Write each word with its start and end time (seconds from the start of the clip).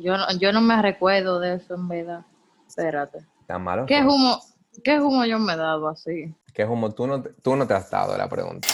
Yo 0.00 0.16
no, 0.16 0.30
yo 0.38 0.52
no 0.52 0.60
me 0.60 0.80
recuerdo 0.80 1.40
de 1.40 1.56
eso, 1.56 1.74
en 1.74 1.88
verdad. 1.88 2.24
Espérate. 2.66 3.20
¿Tan 3.46 3.62
malo? 3.62 3.86
¿Qué 3.86 4.00
humo, 4.00 4.40
qué 4.82 5.00
humo 5.00 5.24
yo 5.24 5.38
me 5.38 5.52
he 5.52 5.56
dado 5.56 5.88
así? 5.88 6.34
¿Qué 6.54 6.64
humo 6.64 6.90
tú 6.92 7.06
no, 7.06 7.22
tú 7.22 7.54
no 7.56 7.66
te 7.66 7.74
has 7.74 7.90
dado 7.90 8.16
la 8.16 8.28
pregunta? 8.28 8.68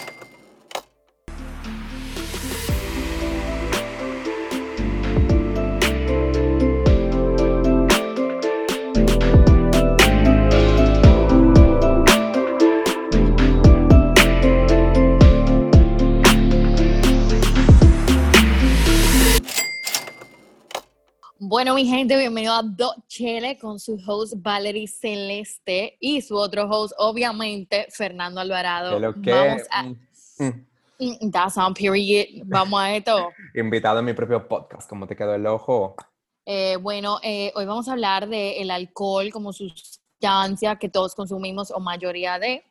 Bueno, 21.57 21.75
mi 21.75 21.87
gente, 21.87 22.19
bienvenido 22.19 22.53
a 22.53 22.63
Do 22.63 22.95
Chele 23.09 23.57
con 23.57 23.81
su 23.81 23.99
host 24.07 24.35
Valerie 24.37 24.87
Celeste 24.87 25.97
y 26.01 26.21
su 26.21 26.37
otro 26.37 26.69
host, 26.69 26.93
obviamente, 26.99 27.87
Fernando 27.89 28.43
Alvarado. 28.43 28.91
¿Qué 28.91 29.01
lo 29.01 29.23
que? 29.23 29.33
Vamos 29.33 29.63
a. 29.71 29.83
Mm, 29.85 30.67
mm. 30.99 31.31
That's 31.31 31.57
on 31.57 31.73
period. 31.73 32.45
Vamos 32.45 32.79
a 32.79 32.95
esto. 32.95 33.31
Invitado 33.55 34.01
en 34.01 34.05
mi 34.05 34.13
propio 34.13 34.47
podcast, 34.47 34.87
¿cómo 34.87 35.07
te 35.07 35.17
quedó 35.17 35.35
el 35.35 35.47
ojo? 35.47 35.97
Eh, 36.45 36.77
bueno, 36.77 37.21
eh, 37.23 37.51
hoy 37.55 37.65
vamos 37.65 37.89
a 37.89 37.93
hablar 37.93 38.29
del 38.29 38.71
alcohol 38.71 39.31
como 39.33 39.55
sustancia 39.55 40.77
que 40.77 40.91
todos 40.91 41.15
consumimos 41.15 41.71
o 41.71 41.81
mayoría 41.81 42.39
de. 42.39 42.65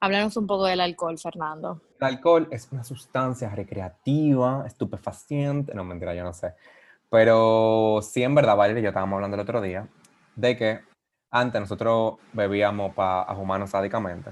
Háblanos 0.00 0.36
un 0.36 0.46
poco 0.46 0.66
del 0.66 0.80
alcohol, 0.82 1.18
Fernando. 1.18 1.80
El 1.98 2.08
alcohol 2.08 2.46
es 2.50 2.68
una 2.72 2.84
sustancia 2.84 3.48
recreativa, 3.48 4.64
estupefaciente, 4.66 5.74
no 5.74 5.82
mentira, 5.82 6.14
yo 6.14 6.24
no 6.24 6.34
sé. 6.34 6.52
Pero 7.10 8.00
sí, 8.02 8.22
en 8.22 8.34
verdad, 8.34 8.56
Valeria, 8.56 8.80
y 8.80 8.82
yo 8.84 8.88
estábamos 8.90 9.16
hablando 9.16 9.34
el 9.34 9.40
otro 9.40 9.60
día 9.60 9.88
de 10.36 10.56
que 10.56 10.80
antes 11.30 11.60
nosotros 11.60 12.14
bebíamos 12.32 12.94
para 12.94 13.30
humanos 13.32 13.70
sádicamente. 13.70 14.30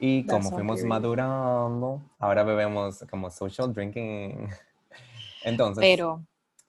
Y 0.00 0.24
That's 0.24 0.32
como 0.32 0.50
so 0.50 0.56
fuimos 0.56 0.82
madurando, 0.82 2.02
ahora 2.18 2.42
bebemos 2.42 3.04
como 3.08 3.30
social 3.30 3.72
drinking. 3.72 4.48
Entonces, 5.44 5.80
Pero 5.80 6.24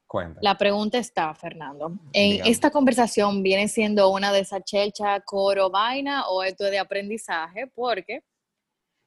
cuenta. 0.06 0.40
la 0.44 0.56
pregunta 0.56 1.00
está, 1.00 1.34
Fernando. 1.34 1.94
¿En 2.14 2.34
Dígame. 2.34 2.52
esta 2.52 2.70
conversación 2.70 3.42
viene 3.42 3.68
siendo 3.68 4.10
una 4.12 4.32
de 4.32 4.42
esa 4.42 4.62
chelcha, 4.62 5.20
coro, 5.22 5.72
vaina 5.72 6.28
o 6.28 6.44
esto 6.44 6.66
es 6.66 6.72
de 6.72 6.80
aprendizaje? 6.80 7.66
Porque 7.74 8.24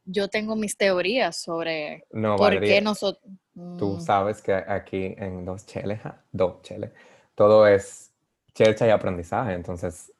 yo 0.06 0.28
tengo 0.28 0.56
mis 0.56 0.76
teorías 0.76 1.36
sobre 1.42 2.06
No, 2.10 2.36
por 2.36 2.46
Valeria, 2.46 2.76
qué 2.76 2.80
nosotros. 2.80 3.30
Tú 3.78 3.98
sabes 4.00 4.40
que 4.40 4.54
aquí 4.54 5.14
en 5.18 5.44
Dos 5.44 5.66
Cheles, 5.66 6.00
Dos 6.32 6.62
Cheles, 6.62 6.92
todo 7.34 7.66
es 7.66 8.12
chercha 8.54 8.86
y 8.86 8.90
aprendizaje, 8.90 9.52
entonces 9.52 10.12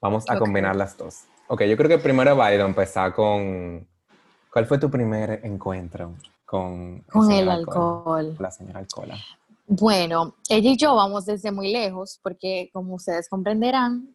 vamos 0.00 0.28
a 0.28 0.34
Ok. 0.34 0.40
combinar 0.40 0.76
las 0.76 0.96
dos. 0.96 1.24
Ok, 1.46 1.62
yo 1.62 1.76
creo 1.76 1.88
que 1.88 1.98
primero 1.98 2.32
es 2.32 2.36
válido 2.36 2.66
empezar 2.66 3.14
con... 3.14 3.88
¿Cuál 4.52 4.66
fue 4.66 4.78
tu 4.78 4.90
primer 4.90 5.40
encuentro 5.44 6.14
con, 6.44 7.00
Con 7.02 7.30
el 7.30 7.48
alcohol. 7.48 8.36
La 8.38 8.50
señora 8.50 8.80
Alcola. 8.80 9.16
Bueno, 9.66 10.36
ella 10.48 10.70
y 10.70 10.76
yo 10.76 10.94
vamos 10.94 11.26
desde 11.26 11.52
muy 11.52 11.70
lejos 11.70 12.18
porque, 12.22 12.70
como 12.72 12.94
ustedes 12.94 13.28
comprenderán, 13.28 14.14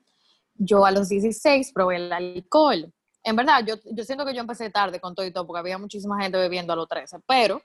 yo 0.56 0.86
a 0.86 0.92
los 0.92 1.10
16 1.10 1.72
probé 1.74 1.98
el 1.98 2.12
alcohol. 2.12 2.92
En 3.24 3.36
verdad, 3.36 3.64
yo, 3.66 3.76
yo 3.92 4.04
siento 4.04 4.26
que 4.26 4.34
yo 4.34 4.42
empecé 4.42 4.70
tarde 4.70 5.00
con 5.00 5.16
todo 5.16 5.26
y 5.26 5.32
todo 5.32 5.48
porque 5.48 5.60
había 5.60 5.78
muchísima 5.78 6.22
gente 6.22 6.38
bebiendo 6.38 6.74
a 6.74 6.76
los 6.76 6.88
13, 6.88 7.20
pero 7.28 7.62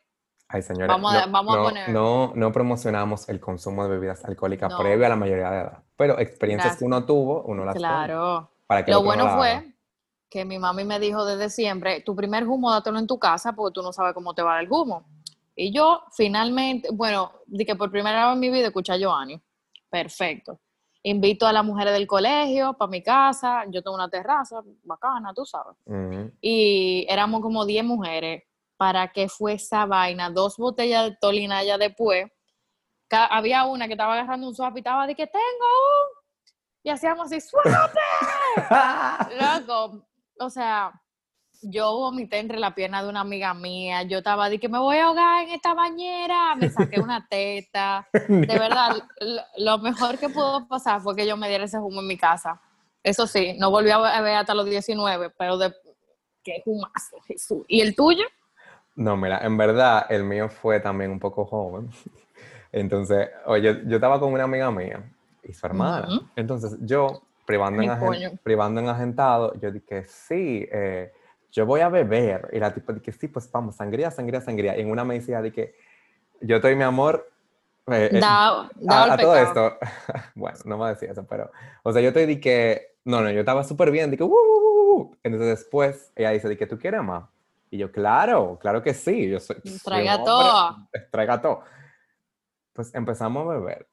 Ay, 0.50 0.62
señora, 0.62 0.86
Vamos 0.94 1.12
a- 1.14 1.26
no, 1.26 1.32
vamos 1.32 1.54
a 1.54 1.58
no- 1.58 1.64
poner- 1.64 1.88
No, 1.90 2.32
no 2.34 2.52
promocionamos 2.52 3.28
el 3.28 3.38
consumo 3.38 3.82
de 3.84 3.90
bebidas 3.90 4.24
alcohólicas 4.24 4.72
previo 4.78 5.04
a 5.04 5.08
la 5.10 5.16
mayoría 5.16 5.50
de 5.50 5.58
edad, 5.60 5.82
pero 5.96 6.18
experiencias 6.18 6.68
Gracias. 6.68 6.78
que 6.78 6.84
uno 6.86 7.04
tuvo, 7.04 7.42
uno 7.42 7.64
las 7.66 7.76
claro. 7.76 8.50
para 8.66 8.82
que 8.84 8.92
Lo 8.92 9.02
bueno 9.02 9.24
haga. 9.24 9.36
fue 9.36 9.74
que 10.30 10.44
mi 10.46 10.58
mami 10.58 10.84
me 10.84 10.98
dijo 11.00 11.24
desde 11.26 11.50
siempre, 11.50 12.00
tu 12.00 12.14
primer 12.16 12.46
humo 12.46 12.70
dátelo 12.70 12.98
en 12.98 13.06
tu 13.06 13.18
casa 13.18 13.52
porque 13.52 13.74
tú 13.74 13.82
no 13.82 13.92
sabes 13.92 14.14
cómo 14.14 14.32
te 14.34 14.40
va 14.42 14.58
el 14.60 14.68
humo. 14.70 15.04
Y 15.54 15.70
yo 15.72 16.02
finalmente, 16.12 16.88
bueno, 16.92 17.32
di 17.46 17.66
que 17.66 17.76
por 17.76 17.90
primera 17.90 18.26
vez 18.26 18.34
en 18.34 18.40
mi 18.40 18.48
vida 18.48 18.68
escuché 18.68 18.92
a 18.92 18.96
Giovanni. 18.96 19.38
Perfecto. 19.90 20.58
Invito 21.08 21.46
a 21.46 21.54
las 21.54 21.64
mujeres 21.64 21.94
del 21.94 22.06
colegio 22.06 22.74
para 22.74 22.90
mi 22.90 23.02
casa. 23.02 23.64
Yo 23.70 23.82
tengo 23.82 23.96
una 23.96 24.10
terraza 24.10 24.60
bacana, 24.84 25.32
tú 25.32 25.46
sabes. 25.46 25.74
Y 26.42 27.06
éramos 27.08 27.40
como 27.40 27.64
10 27.64 27.82
mujeres. 27.82 28.42
¿Para 28.76 29.10
qué 29.10 29.26
fue 29.26 29.54
esa 29.54 29.86
vaina? 29.86 30.28
Dos 30.28 30.58
botellas 30.58 31.06
de 31.06 31.16
tolina 31.18 31.64
ya 31.64 31.78
después. 31.78 32.30
Había 33.10 33.64
una 33.64 33.86
que 33.86 33.94
estaba 33.94 34.12
agarrando 34.12 34.48
un 34.48 34.54
swap 34.54 34.76
y 34.76 34.80
estaba 34.80 35.06
de 35.06 35.14
que 35.14 35.26
tengo 35.26 35.40
un. 35.40 36.24
Y 36.82 36.90
hacíamos 36.90 37.32
así, 37.32 37.40
swap. 37.40 37.64
Loco, 39.40 40.06
o 40.38 40.50
sea, 40.50 40.92
yo 41.62 41.92
vomité 41.92 42.38
entre 42.38 42.58
la 42.58 42.74
pierna 42.74 43.02
de 43.02 43.08
una 43.08 43.20
amiga 43.20 43.52
mía, 43.54 44.02
yo 44.02 44.18
estaba 44.18 44.48
de 44.48 44.58
que 44.58 44.68
me 44.68 44.78
voy 44.78 44.98
a 44.98 45.06
ahogar 45.06 45.44
en 45.44 45.50
esta 45.50 45.74
bañera, 45.74 46.54
me 46.54 46.70
saqué 46.70 47.00
una 47.00 47.26
teta, 47.30 48.06
de 48.12 48.46
verdad, 48.46 48.96
lo, 49.20 49.42
lo 49.56 49.78
mejor 49.78 50.18
que 50.18 50.28
pudo 50.28 50.66
pasar 50.68 51.00
fue 51.00 51.16
que 51.16 51.26
yo 51.26 51.36
me 51.36 51.48
diera 51.48 51.64
ese 51.64 51.78
humo 51.78 52.00
en 52.00 52.06
mi 52.06 52.16
casa. 52.16 52.60
Eso 53.02 53.26
sí, 53.26 53.56
no 53.58 53.70
volví 53.70 53.90
a 53.90 53.98
beber 53.98 54.36
hasta 54.36 54.54
los 54.54 54.66
19, 54.66 55.30
pero 55.38 55.56
de 55.56 55.72
qué 56.42 56.62
humazo, 56.66 57.20
Jesús. 57.26 57.64
¿Y 57.68 57.80
el 57.80 57.94
tuyo? 57.94 58.24
No, 58.96 59.16
mira, 59.16 59.38
en 59.44 59.56
verdad 59.56 60.06
el 60.10 60.24
mío 60.24 60.48
fue 60.48 60.80
también 60.80 61.10
un 61.10 61.20
poco 61.20 61.44
joven. 61.44 61.90
Entonces, 62.72 63.30
oye, 63.46 63.82
yo 63.86 63.96
estaba 63.96 64.20
con 64.20 64.32
una 64.32 64.44
amiga 64.44 64.70
mía 64.70 65.02
y 65.42 65.52
su 65.52 65.66
hermana. 65.66 66.08
Ujú. 66.08 66.26
Entonces, 66.36 66.76
yo, 66.80 67.22
privando 67.46 67.80
en, 67.80 68.38
privando 68.42 68.80
en 68.80 68.88
agentado, 68.88 69.54
yo 69.60 69.70
dije, 69.70 70.04
sí, 70.06 70.68
eh, 70.70 71.12
yo 71.50 71.66
voy 71.66 71.80
a 71.80 71.88
beber. 71.88 72.48
Y 72.52 72.58
la 72.58 72.72
tipa 72.72 72.92
dije, 72.92 73.12
sí, 73.12 73.28
pues 73.28 73.50
vamos, 73.50 73.76
sangría, 73.76 74.10
sangría, 74.10 74.40
sangría. 74.40 74.76
Y 74.76 74.82
en 74.82 74.90
una 74.90 75.04
me 75.04 75.14
decía, 75.14 75.40
de 75.42 75.52
que 75.52 75.74
yo 76.40 76.56
estoy, 76.56 76.76
mi 76.76 76.84
amor. 76.84 77.30
eh, 77.88 78.10
eh, 78.12 78.20
Da, 78.20 78.68
da 78.76 79.04
a, 79.04 79.12
a 79.14 79.16
todo 79.16 79.36
esto, 79.36 79.78
bueno, 80.34 80.58
no 80.66 80.76
me 80.78 80.88
decía 80.90 81.12
eso, 81.12 81.26
pero, 81.26 81.50
o 81.82 81.92
sea, 81.92 82.02
yo 82.02 82.12
te 82.12 82.26
di 82.26 82.38
que, 82.40 82.96
no, 83.04 83.20
no, 83.22 83.30
yo 83.30 83.40
estaba 83.40 83.64
súper 83.64 83.90
bien, 83.90 84.10
dije, 84.10 84.22
"Uh, 84.22 84.26
uh, 84.26 84.32
uh, 84.32 85.00
uh". 85.00 85.16
entonces 85.22 85.48
después 85.58 86.12
ella 86.14 86.30
dice, 86.30 86.48
¿de 86.48 86.56
que 86.58 86.66
tú 86.66 86.78
quieres 86.78 87.02
más? 87.02 87.24
Y 87.70 87.78
yo, 87.78 87.90
claro, 87.90 88.58
claro 88.60 88.82
que 88.82 88.92
sí, 88.94 89.28
yo 89.28 89.40
soy, 89.40 89.56
soy 89.64 89.78
Traiga 89.84 90.16
un 90.18 90.24
todo. 90.24 90.76
traiga 91.10 91.40
todo. 91.40 91.62
Pues 92.72 92.94
empezamos 92.94 93.46
a 93.46 93.58
beber. 93.58 93.88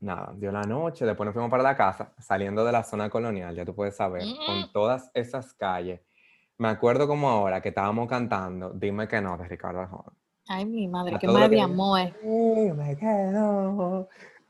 Nada, 0.00 0.32
dio 0.36 0.52
la 0.52 0.62
noche, 0.62 1.04
después 1.06 1.24
nos 1.24 1.32
fuimos 1.32 1.50
para 1.50 1.62
la 1.62 1.74
casa, 1.76 2.12
saliendo 2.18 2.64
de 2.64 2.72
la 2.72 2.84
zona 2.84 3.08
colonial, 3.08 3.54
ya 3.56 3.64
tú 3.64 3.74
puedes 3.74 3.96
saber, 3.96 4.24
Mm. 4.24 4.46
con 4.46 4.72
todas 4.72 5.10
esas 5.14 5.52
calles. 5.54 6.00
Me 6.58 6.68
acuerdo 6.68 7.06
como 7.06 7.28
ahora 7.28 7.60
que 7.60 7.68
estábamos 7.68 8.08
cantando 8.08 8.70
Dime 8.70 9.06
que 9.06 9.20
no 9.20 9.36
de 9.36 9.46
Ricardo 9.46 9.80
Arjona. 9.80 10.12
Ay, 10.48 10.64
mi 10.64 10.88
madre, 10.88 11.16
A 11.16 11.18
qué 11.18 11.26
que 11.26 11.48
de 11.48 11.60
amor. 11.60 12.12
Dime 12.22 12.96
que 12.96 13.30
no. 13.32 14.08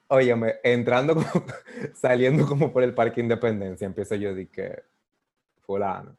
Óyeme, 0.08 0.56
entrando 0.62 1.14
como, 1.14 1.26
saliendo 1.94 2.46
como 2.46 2.72
por 2.72 2.82
el 2.82 2.94
Parque 2.94 3.20
Independencia, 3.20 3.86
empiezo 3.86 4.14
yo 4.14 4.34
de 4.34 4.48
que, 4.48 4.84
fulano, 5.62 6.16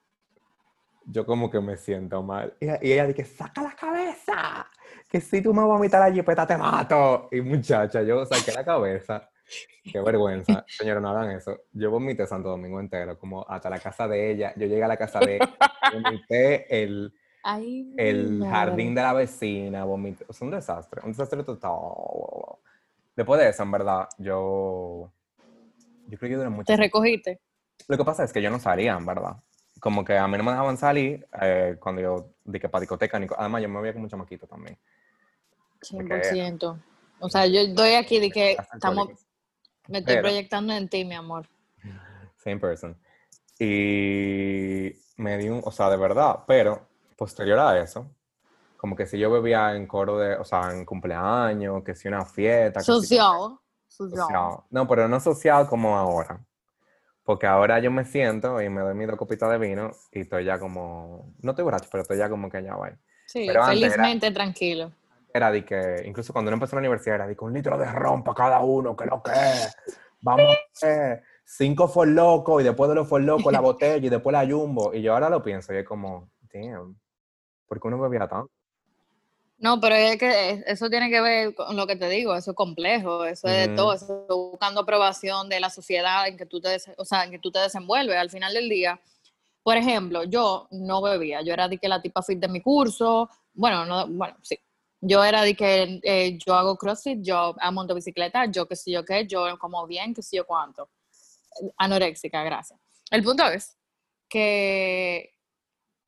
yo 1.06 1.26
como 1.26 1.50
que 1.50 1.62
me 1.62 1.78
siento 1.78 2.22
mal. 2.22 2.54
Y, 2.60 2.66
y 2.66 2.92
ella 2.92 3.08
dice, 3.08 3.24
saca 3.24 3.62
la 3.62 3.76
cabeza, 3.76 4.68
que 5.08 5.22
si 5.22 5.42
tú 5.42 5.54
me 5.54 5.64
vomitas 5.64 6.02
la 6.02 6.14
jipeta 6.14 6.46
te 6.46 6.58
mato. 6.58 7.30
Y 7.32 7.40
muchacha, 7.40 8.02
yo 8.02 8.26
saqué 8.26 8.52
la 8.52 8.66
cabeza. 8.66 9.30
Qué 9.92 10.02
vergüenza. 10.02 10.66
Señora, 10.68 11.00
no 11.00 11.10
hagan 11.10 11.32
eso. 11.32 11.62
Yo 11.72 11.90
vomité 11.92 12.28
Santo 12.28 12.50
Domingo 12.50 12.80
entero, 12.80 13.18
como 13.18 13.46
hasta 13.48 13.70
la 13.70 13.80
casa 13.80 14.08
de 14.08 14.32
ella. 14.32 14.54
Yo 14.56 14.68
llegué 14.68 14.84
a 14.84 14.88
la 14.88 14.98
casa 14.98 15.20
de 15.20 15.38
ella, 15.38 15.58
vomité 15.94 16.84
el, 16.84 17.14
Ay, 17.44 17.94
el 17.98 18.44
jardín 18.44 18.94
de 18.94 19.02
la 19.02 19.14
vecina, 19.14 19.86
vomité. 19.86 20.26
Es 20.30 20.42
un 20.42 20.52
desastre, 20.52 21.02
un 21.04 21.12
desastre 21.12 21.44
total. 21.44 21.72
Después 23.16 23.40
de 23.40 23.50
eso, 23.50 23.64
en 23.64 23.72
verdad, 23.72 24.08
yo. 24.18 25.12
Yo 26.08 26.18
creo 26.18 26.30
que 26.30 26.36
duré 26.36 26.50
mucho. 26.50 26.66
¿Te 26.66 26.76
tiempo. 26.78 26.84
recogiste? 26.84 27.40
Lo 27.88 27.98
que 27.98 28.04
pasa 28.04 28.24
es 28.24 28.34
que 28.34 28.42
yo 28.42 28.50
no 28.50 28.60
salía, 28.60 28.96
en 28.96 29.06
verdad. 29.06 29.38
Como 29.80 30.04
que 30.04 30.18
a 30.18 30.28
mí 30.28 30.38
no 30.38 30.44
me 30.44 30.52
dejaban 30.52 30.78
salir 30.78 31.28
eh, 31.42 31.78
cuando 31.80 32.02
yo 32.02 32.30
dije 32.44 32.68
para 32.70 32.82
discoteca. 32.82 33.20
ni 33.20 33.28
Además, 33.38 33.62
yo 33.62 33.70
me 33.70 33.82
veía 33.82 33.94
con 33.94 34.02
mucho 34.02 34.18
maquito 34.18 34.48
también. 34.48 34.78
100%. 35.82 36.80
O 37.20 37.30
sea, 37.30 37.46
yo 37.48 37.62
estoy 37.62 37.94
aquí 37.94 38.20
de 38.20 38.30
que 38.30 38.58
estamos. 38.74 39.27
Me 39.88 40.00
estoy 40.00 40.16
Pero- 40.16 40.28
proyectando 40.28 40.74
en 40.74 40.88
ti, 40.90 41.06
mi 41.06 41.16
amor. 41.16 41.48
Same 42.38 42.58
person. 42.60 42.98
Y 43.60 44.92
me 45.18 45.38
di 45.38 45.50
un, 45.50 45.62
o 45.64 45.72
sea, 45.72 45.90
de 45.90 45.98
verdad, 45.98 46.40
pero 46.48 46.88
posterior 47.18 47.60
a 47.60 47.80
eso, 47.82 48.10
como 48.78 48.96
que 48.96 49.06
si 49.08 49.18
yo 49.18 49.32
bebía 49.32 49.76
en 49.76 49.88
coro 49.88 50.18
de, 50.20 50.36
o 50.36 50.44
sea, 50.46 50.72
en 50.72 50.86
cumpleaños, 50.86 51.84
que 51.84 51.96
si 51.96 52.08
una 52.08 52.26
fiesta. 52.26 52.80
si- 52.80 52.86
Social. 52.86 53.58
Social. 53.88 54.58
No, 54.70 54.88
pero 54.88 55.08
no 55.08 55.20
social 55.20 55.68
como 55.68 55.98
ahora. 55.98 56.40
Porque 57.24 57.48
ahora 57.48 57.80
yo 57.80 57.90
me 57.92 58.06
siento 58.06 58.62
y 58.62 58.70
me 58.70 58.82
doy 58.82 58.94
mi 58.94 59.06
dos 59.06 59.18
copitas 59.18 59.50
de 59.50 59.58
vino 59.58 59.92
y 60.12 60.22
estoy 60.22 60.46
ya 60.46 60.60
como, 60.60 61.34
no 61.42 61.52
estoy 61.52 61.64
borracho, 61.66 61.90
pero 61.92 62.04
estoy 62.04 62.18
ya 62.18 62.30
como 62.30 62.50
que 62.50 62.64
ya 62.64 62.76
va. 62.76 62.92
Sí, 63.26 63.46
Pero 63.48 63.60
era- 63.60 63.68
felizmente 63.68 64.32
tranquilo. 64.32 64.92
Era 65.34 65.52
de 65.52 65.64
que, 65.66 66.04
incluso 66.06 66.34
cuando 66.34 66.50
uno 66.50 66.56
empezó 66.56 66.76
la 66.76 66.82
universidad, 66.82 67.16
era 67.16 67.28
de 67.28 67.36
que 67.36 67.44
un 67.44 67.54
litro 67.54 67.78
de 67.78 67.86
ron 67.86 68.24
para 68.24 68.36
cada 68.36 68.60
uno, 68.60 68.96
que 68.96 69.06
lo 69.06 69.22
que 69.22 69.32
es. 69.32 69.76
Vamos 70.22 70.48
a 70.48 70.58
hacer 70.74 71.24
cinco 71.48 71.88
fue 71.88 72.08
loco 72.08 72.60
y 72.60 72.64
después 72.64 72.90
de 72.90 72.96
los 72.96 73.08
fue 73.08 73.22
loco 73.22 73.52
la 73.52 73.60
botella 73.62 74.06
y 74.06 74.10
después 74.10 74.34
la 74.34 74.46
jumbo. 74.46 74.94
Y 74.94 75.02
yo 75.02 75.14
ahora 75.14 75.30
lo 75.30 75.42
pienso 75.42 75.74
y 75.74 75.78
es 75.78 75.86
como, 75.86 76.30
damn, 76.54 77.00
¿por 77.68 77.80
qué 77.80 77.88
uno 77.88 78.00
bebía 78.00 78.28
tanto? 78.28 78.52
No, 79.60 79.82
pero 79.82 79.96
es 79.96 80.18
que 80.20 80.64
eso 80.68 80.88
tiene 80.88 81.10
que 81.10 81.20
ver 81.20 81.56
con 81.56 81.76
lo 81.76 81.88
que 81.88 81.96
te 81.96 82.08
digo, 82.10 82.36
eso 82.36 82.52
es 82.52 82.56
complejo, 82.56 83.26
eso 83.26 83.48
es 83.48 83.70
de 83.70 83.76
todo, 83.76 83.94
eso 83.94 84.26
es 84.30 84.36
buscando 84.36 84.82
aprobación 84.82 85.50
de 85.50 85.60
la 85.60 85.72
sociedad 85.72 86.28
en 86.28 86.38
que 86.38 86.46
tú 86.46 86.62
te, 86.62 86.78
o 86.96 87.06
sea, 87.06 87.24
en 87.24 87.32
que 87.32 87.40
tú 87.40 87.52
te 87.52 87.58
desenvuelves. 87.58 88.18
Al 88.18 88.30
final 88.30 88.54
del 88.54 88.70
día, 88.70 89.00
por 89.64 89.76
ejemplo, 89.76 90.26
yo 90.26 90.68
no 90.70 91.02
bebía, 91.02 91.42
yo 91.42 91.54
era 91.54 91.68
de 91.68 91.80
que 91.80 91.88
la 91.88 92.00
tipa 92.04 92.22
fit 92.22 92.40
de 92.40 92.48
mi 92.48 92.62
curso, 92.62 93.32
bueno, 93.56 93.84
no, 93.86 94.06
bueno, 94.08 94.38
sí, 94.44 94.60
yo 95.02 95.24
era 95.24 95.44
de 95.44 95.56
que 95.56 96.00
eh, 96.04 96.38
yo 96.46 96.56
hago 96.56 96.78
CrossFit, 96.78 97.20
yo 97.22 97.56
monto 97.72 97.94
bicicleta, 97.94 98.46
yo 98.46 98.68
qué 98.68 98.76
sé 98.76 98.92
yo 98.92 99.06
qué, 99.06 99.28
yo 99.28 99.58
como 99.60 99.86
bien, 99.86 100.14
qué 100.14 100.22
sé 100.22 100.38
yo 100.38 100.46
cuánto. 100.46 100.90
Anoréxica, 101.78 102.44
gracias. 102.44 102.80
El 103.12 103.24
punto 103.24 103.46
es 103.46 103.78
que 104.30 105.34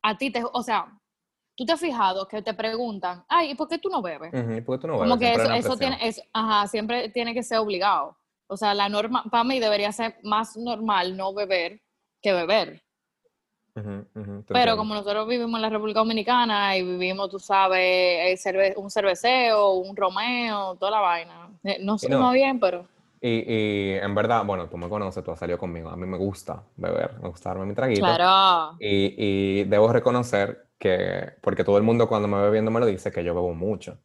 a 0.01 0.17
ti 0.17 0.31
te, 0.31 0.43
o 0.43 0.63
sea, 0.63 0.99
tú 1.55 1.65
te 1.65 1.73
has 1.73 1.79
fijado 1.79 2.27
que 2.27 2.41
te 2.41 2.53
preguntan, 2.53 3.23
ay, 3.27 3.51
¿y 3.51 3.55
por 3.55 3.67
qué 3.67 3.77
tú 3.77 3.89
no 3.89 4.01
bebes? 4.01 4.31
¿Por 4.65 4.77
qué 4.77 4.81
tú 4.81 4.87
no 4.87 4.99
bebes? 4.99 5.09
Como 5.09 5.19
que 5.19 5.33
eso, 5.57 5.77
tiene, 5.77 5.97
ajá, 6.33 6.67
siempre 6.67 7.09
tiene 7.09 7.33
que 7.33 7.43
ser 7.43 7.59
obligado. 7.59 8.17
O 8.47 8.57
sea, 8.57 8.73
la 8.73 8.89
norma, 8.89 9.23
para 9.29 9.43
mí 9.43 9.59
debería 9.59 9.91
ser 9.91 10.17
más 10.23 10.57
normal 10.57 11.15
no 11.15 11.33
beber 11.33 11.81
que 12.21 12.33
beber. 12.33 12.81
Pero 14.47 14.77
como 14.77 14.93
nosotros 14.93 15.27
vivimos 15.27 15.57
en 15.57 15.61
la 15.61 15.69
República 15.69 15.99
Dominicana 15.99 16.77
y 16.77 16.83
vivimos, 16.83 17.29
tú 17.29 17.39
sabes, 17.39 18.45
un 18.75 18.89
cerveceo, 18.89 19.73
un 19.73 19.95
romeo, 19.95 20.75
toda 20.75 20.91
la 20.91 20.99
vaina. 20.99 21.49
Eh, 21.63 21.77
no 21.81 21.97
sé 21.97 22.09
no. 22.09 22.31
bien, 22.31 22.59
pero... 22.59 22.85
Y, 23.21 23.43
y, 23.53 23.93
en 23.95 24.15
verdad, 24.15 24.45
bueno, 24.45 24.69
tú 24.69 24.77
me 24.77 24.87
conoces, 24.87 25.23
tú 25.23 25.31
has 25.31 25.39
salido 25.39 25.57
conmigo. 25.57 25.89
A 25.89 25.97
mí 25.97 26.05
me 26.05 26.17
gusta 26.17 26.63
beber, 26.77 27.19
me 27.21 27.27
gusta 27.27 27.49
darme 27.49 27.65
mi 27.65 27.75
traguito. 27.75 27.99
Claro. 27.99 28.77
Y, 28.79 29.13
y 29.17 29.63
debo 29.65 29.91
reconocer 29.91 30.69
que, 30.77 31.33
porque 31.41 31.65
todo 31.65 31.77
el 31.77 31.83
mundo 31.83 32.07
cuando 32.07 32.29
me 32.29 32.41
ve 32.41 32.49
viendo 32.49 32.71
me 32.71 32.79
lo 32.79 32.85
dice, 32.85 33.11
que 33.11 33.23
yo 33.23 33.35
bebo 33.35 33.53
mucho. 33.53 33.97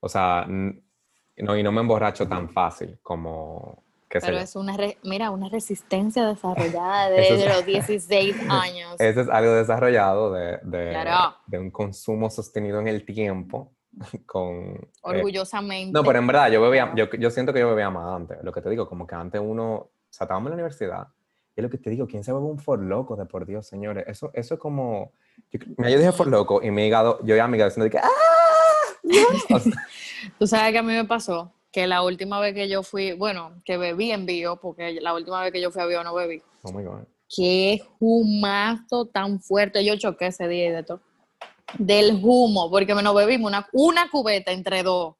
O 0.00 0.08
sea, 0.08 0.46
no, 0.48 1.56
y 1.56 1.62
no 1.62 1.72
me 1.72 1.80
emborracho 1.80 2.26
tan 2.26 2.48
fácil 2.48 2.98
como... 3.02 3.84
Pero 4.18 4.38
es 4.38 4.56
una, 4.56 4.76
mira, 5.04 5.30
una 5.30 5.48
resistencia 5.48 6.26
desarrollada 6.28 7.10
desde 7.10 7.48
los 7.48 7.64
16 7.66 8.36
años. 8.48 8.96
Eso 8.98 9.20
es 9.20 9.28
algo 9.28 9.52
desarrollado 9.52 10.32
de, 10.32 10.58
de, 10.62 10.96
de 11.46 11.58
un 11.58 11.70
consumo 11.70 12.30
sostenido 12.30 12.80
en 12.80 12.88
el 12.88 13.04
tiempo 13.04 13.72
con... 14.26 14.74
Eh, 14.74 14.90
Orgullosamente. 15.02 15.92
no, 15.92 16.02
pero 16.02 16.18
en 16.18 16.26
verdad, 16.26 16.50
yo 16.50 16.60
bebía, 16.60 16.92
yo, 16.96 17.10
yo 17.10 17.30
siento 17.30 17.52
que 17.52 17.60
yo 17.60 17.68
bebía 17.68 17.90
más 17.90 18.16
antes. 18.16 18.38
Lo 18.42 18.52
que 18.52 18.60
te 18.60 18.70
digo, 18.70 18.88
como 18.88 19.06
que 19.06 19.14
antes 19.14 19.40
uno, 19.40 19.74
o 19.74 19.90
sea, 20.10 20.24
estábamos 20.24 20.48
en 20.48 20.50
la 20.50 20.54
universidad, 20.62 21.06
y 21.56 21.60
es 21.60 21.62
lo 21.62 21.70
que 21.70 21.78
te 21.78 21.90
digo, 21.90 22.06
¿quién 22.06 22.24
se 22.24 22.32
bebe 22.32 22.44
un 22.44 22.58
for 22.58 22.80
loco 22.80 23.16
de 23.16 23.26
por 23.26 23.46
Dios, 23.46 23.66
señores? 23.66 24.04
Eso, 24.06 24.30
eso 24.34 24.54
es 24.54 24.60
como 24.60 25.12
yo, 25.50 25.58
yo 25.78 25.98
dije 25.98 26.12
for 26.12 26.26
loco 26.26 26.62
y 26.62 26.70
mi 26.70 26.86
hígado, 26.86 27.18
yo 27.24 27.34
ya 27.36 27.48
mi 27.48 27.56
hígado 27.56 27.70
diciendo 27.70 27.90
que 27.90 27.98
¡ah! 27.98 28.08
Tú 30.38 30.46
sabes 30.46 30.72
que 30.72 30.78
a 30.78 30.82
mí 30.82 30.92
me 30.92 31.04
pasó 31.04 31.52
que 31.72 31.86
la 31.86 32.02
última 32.02 32.40
vez 32.40 32.54
que 32.54 32.68
yo 32.68 32.82
fui, 32.82 33.12
bueno, 33.12 33.60
que 33.64 33.76
bebí 33.76 34.10
en 34.10 34.26
bio, 34.26 34.56
porque 34.56 35.00
la 35.00 35.14
última 35.14 35.42
vez 35.42 35.52
que 35.52 35.60
yo 35.60 35.70
fui 35.70 35.82
a 35.82 35.86
bio 35.86 36.02
no 36.02 36.14
bebí. 36.14 36.42
Oh 36.62 36.72
my 36.72 36.84
God. 36.84 37.04
Qué 37.34 37.82
humazo 38.00 39.06
tan 39.06 39.40
fuerte. 39.40 39.84
Yo 39.84 39.96
choqué 39.96 40.26
ese 40.26 40.48
día 40.48 40.66
y 40.66 40.70
de 40.70 40.82
todo. 40.82 41.00
Del 41.78 42.20
humo, 42.22 42.68
porque 42.68 42.94
me 42.94 43.02
no 43.02 43.14
bebimos 43.14 43.48
una, 43.48 43.68
una 43.72 44.10
cubeta 44.10 44.50
entre 44.50 44.82
dos 44.82 45.14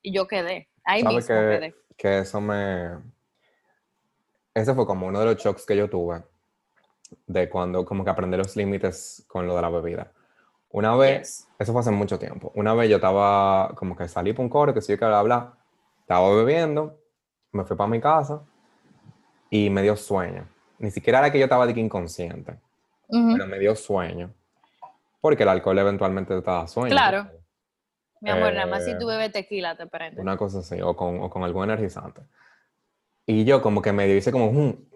y 0.00 0.12
yo 0.12 0.26
quedé. 0.26 0.68
Ahí 0.84 1.04
mismo 1.04 1.20
que, 1.20 1.26
quedé. 1.26 1.74
Que 1.96 2.18
eso 2.20 2.40
me. 2.40 2.98
Ese 4.54 4.74
fue 4.74 4.86
como 4.86 5.06
uno 5.06 5.20
de 5.20 5.26
los 5.26 5.36
shocks 5.36 5.66
que 5.66 5.76
yo 5.76 5.90
tuve 5.90 6.22
de 7.26 7.48
cuando 7.48 7.84
como 7.84 8.04
que 8.04 8.10
aprender 8.10 8.38
los 8.38 8.56
límites 8.56 9.24
con 9.28 9.46
lo 9.46 9.56
de 9.56 9.62
la 9.62 9.70
bebida. 9.70 10.12
Una 10.70 10.94
vez, 10.96 11.48
eso 11.58 11.72
fue 11.72 11.80
hace 11.80 11.90
mucho 11.90 12.18
tiempo, 12.18 12.52
una 12.54 12.74
vez 12.74 12.88
yo 12.88 12.96
estaba 12.96 13.74
como 13.74 13.96
que 13.96 14.06
salí 14.06 14.32
por 14.32 14.44
un 14.44 14.48
coro, 14.48 14.72
que 14.72 14.80
sí, 14.80 14.96
que 14.96 15.04
bla, 15.04 15.58
estaba 16.10 16.34
bebiendo, 16.34 16.98
me 17.52 17.64
fui 17.64 17.76
para 17.76 17.88
mi 17.88 18.00
casa 18.00 18.42
y 19.48 19.70
me 19.70 19.80
dio 19.80 19.94
sueño. 19.94 20.44
Ni 20.80 20.90
siquiera 20.90 21.20
era 21.20 21.30
que 21.30 21.38
yo 21.38 21.44
estaba 21.44 21.68
de 21.68 21.72
que 21.72 21.78
inconsciente, 21.78 22.58
pero 23.08 23.46
me 23.46 23.60
dio 23.60 23.76
sueño. 23.76 24.32
Porque 25.20 25.44
el 25.44 25.50
alcohol 25.50 25.78
eventualmente 25.78 26.34
te 26.34 26.50
da 26.50 26.66
sueño. 26.66 26.90
Claro. 26.90 27.28
Mi 28.20 28.30
amor, 28.30 28.52
nada 28.54 28.66
más 28.66 28.84
si 28.84 28.98
tú 28.98 29.08
eh, 29.08 29.14
bebes 29.16 29.30
tequila 29.30 29.76
te 29.76 29.86
prende. 29.86 30.20
Una 30.20 30.36
cosa 30.36 30.58
así, 30.58 30.80
o 30.82 30.96
con, 30.96 31.20
o 31.20 31.30
con 31.30 31.44
algún 31.44 31.64
energizante. 31.64 32.22
Y 33.24 33.44
yo 33.44 33.62
como 33.62 33.80
que 33.80 33.92
me 33.92 34.08
hice 34.08 34.32
como, 34.32 34.48
un 34.48 34.90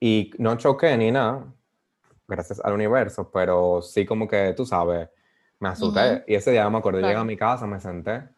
y 0.00 0.32
no 0.36 0.56
choqué 0.58 0.98
ni 0.98 1.10
nada, 1.10 1.46
gracias 2.28 2.60
al 2.62 2.74
universo, 2.74 3.30
pero 3.32 3.80
sí 3.80 4.04
como 4.04 4.28
que, 4.28 4.52
tú 4.54 4.66
sabes, 4.66 5.08
me 5.58 5.70
asusté. 5.70 6.24
Y 6.26 6.34
ese 6.34 6.50
día 6.50 6.68
me 6.68 6.76
acuerdo, 6.76 7.00
llegué 7.00 7.14
a 7.14 7.24
mi 7.24 7.38
casa, 7.38 7.66
me 7.66 7.80
senté, 7.80 8.28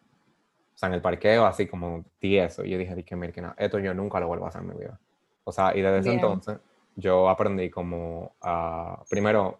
o 0.75 0.77
sea, 0.77 0.87
en 0.87 0.93
el 0.93 1.01
parqueo, 1.01 1.45
así 1.45 1.67
como 1.67 2.03
tieso. 2.19 2.65
Y 2.65 2.71
yo 2.71 2.77
dije, 2.77 2.93
dije, 2.95 3.15
mira, 3.15 3.55
esto 3.57 3.79
yo 3.79 3.93
nunca 3.93 4.19
lo 4.19 4.27
vuelvo 4.27 4.45
a 4.45 4.49
hacer 4.49 4.61
en 4.61 4.67
mi 4.67 4.75
vida. 4.75 4.99
O 5.45 5.51
sea, 5.53 5.75
y 5.75 5.81
desde 5.81 5.99
ese 5.99 6.13
entonces 6.13 6.59
yo 6.95 7.29
aprendí 7.29 7.69
como 7.69 8.33
a, 8.41 9.01
primero, 9.09 9.59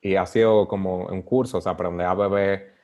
y 0.00 0.14
ha 0.14 0.26
sido 0.26 0.68
como 0.68 1.06
un 1.06 1.22
curso, 1.22 1.58
o 1.58 1.60
sea, 1.60 1.72
aprender 1.72 2.06
a 2.06 2.14
beber, 2.14 2.74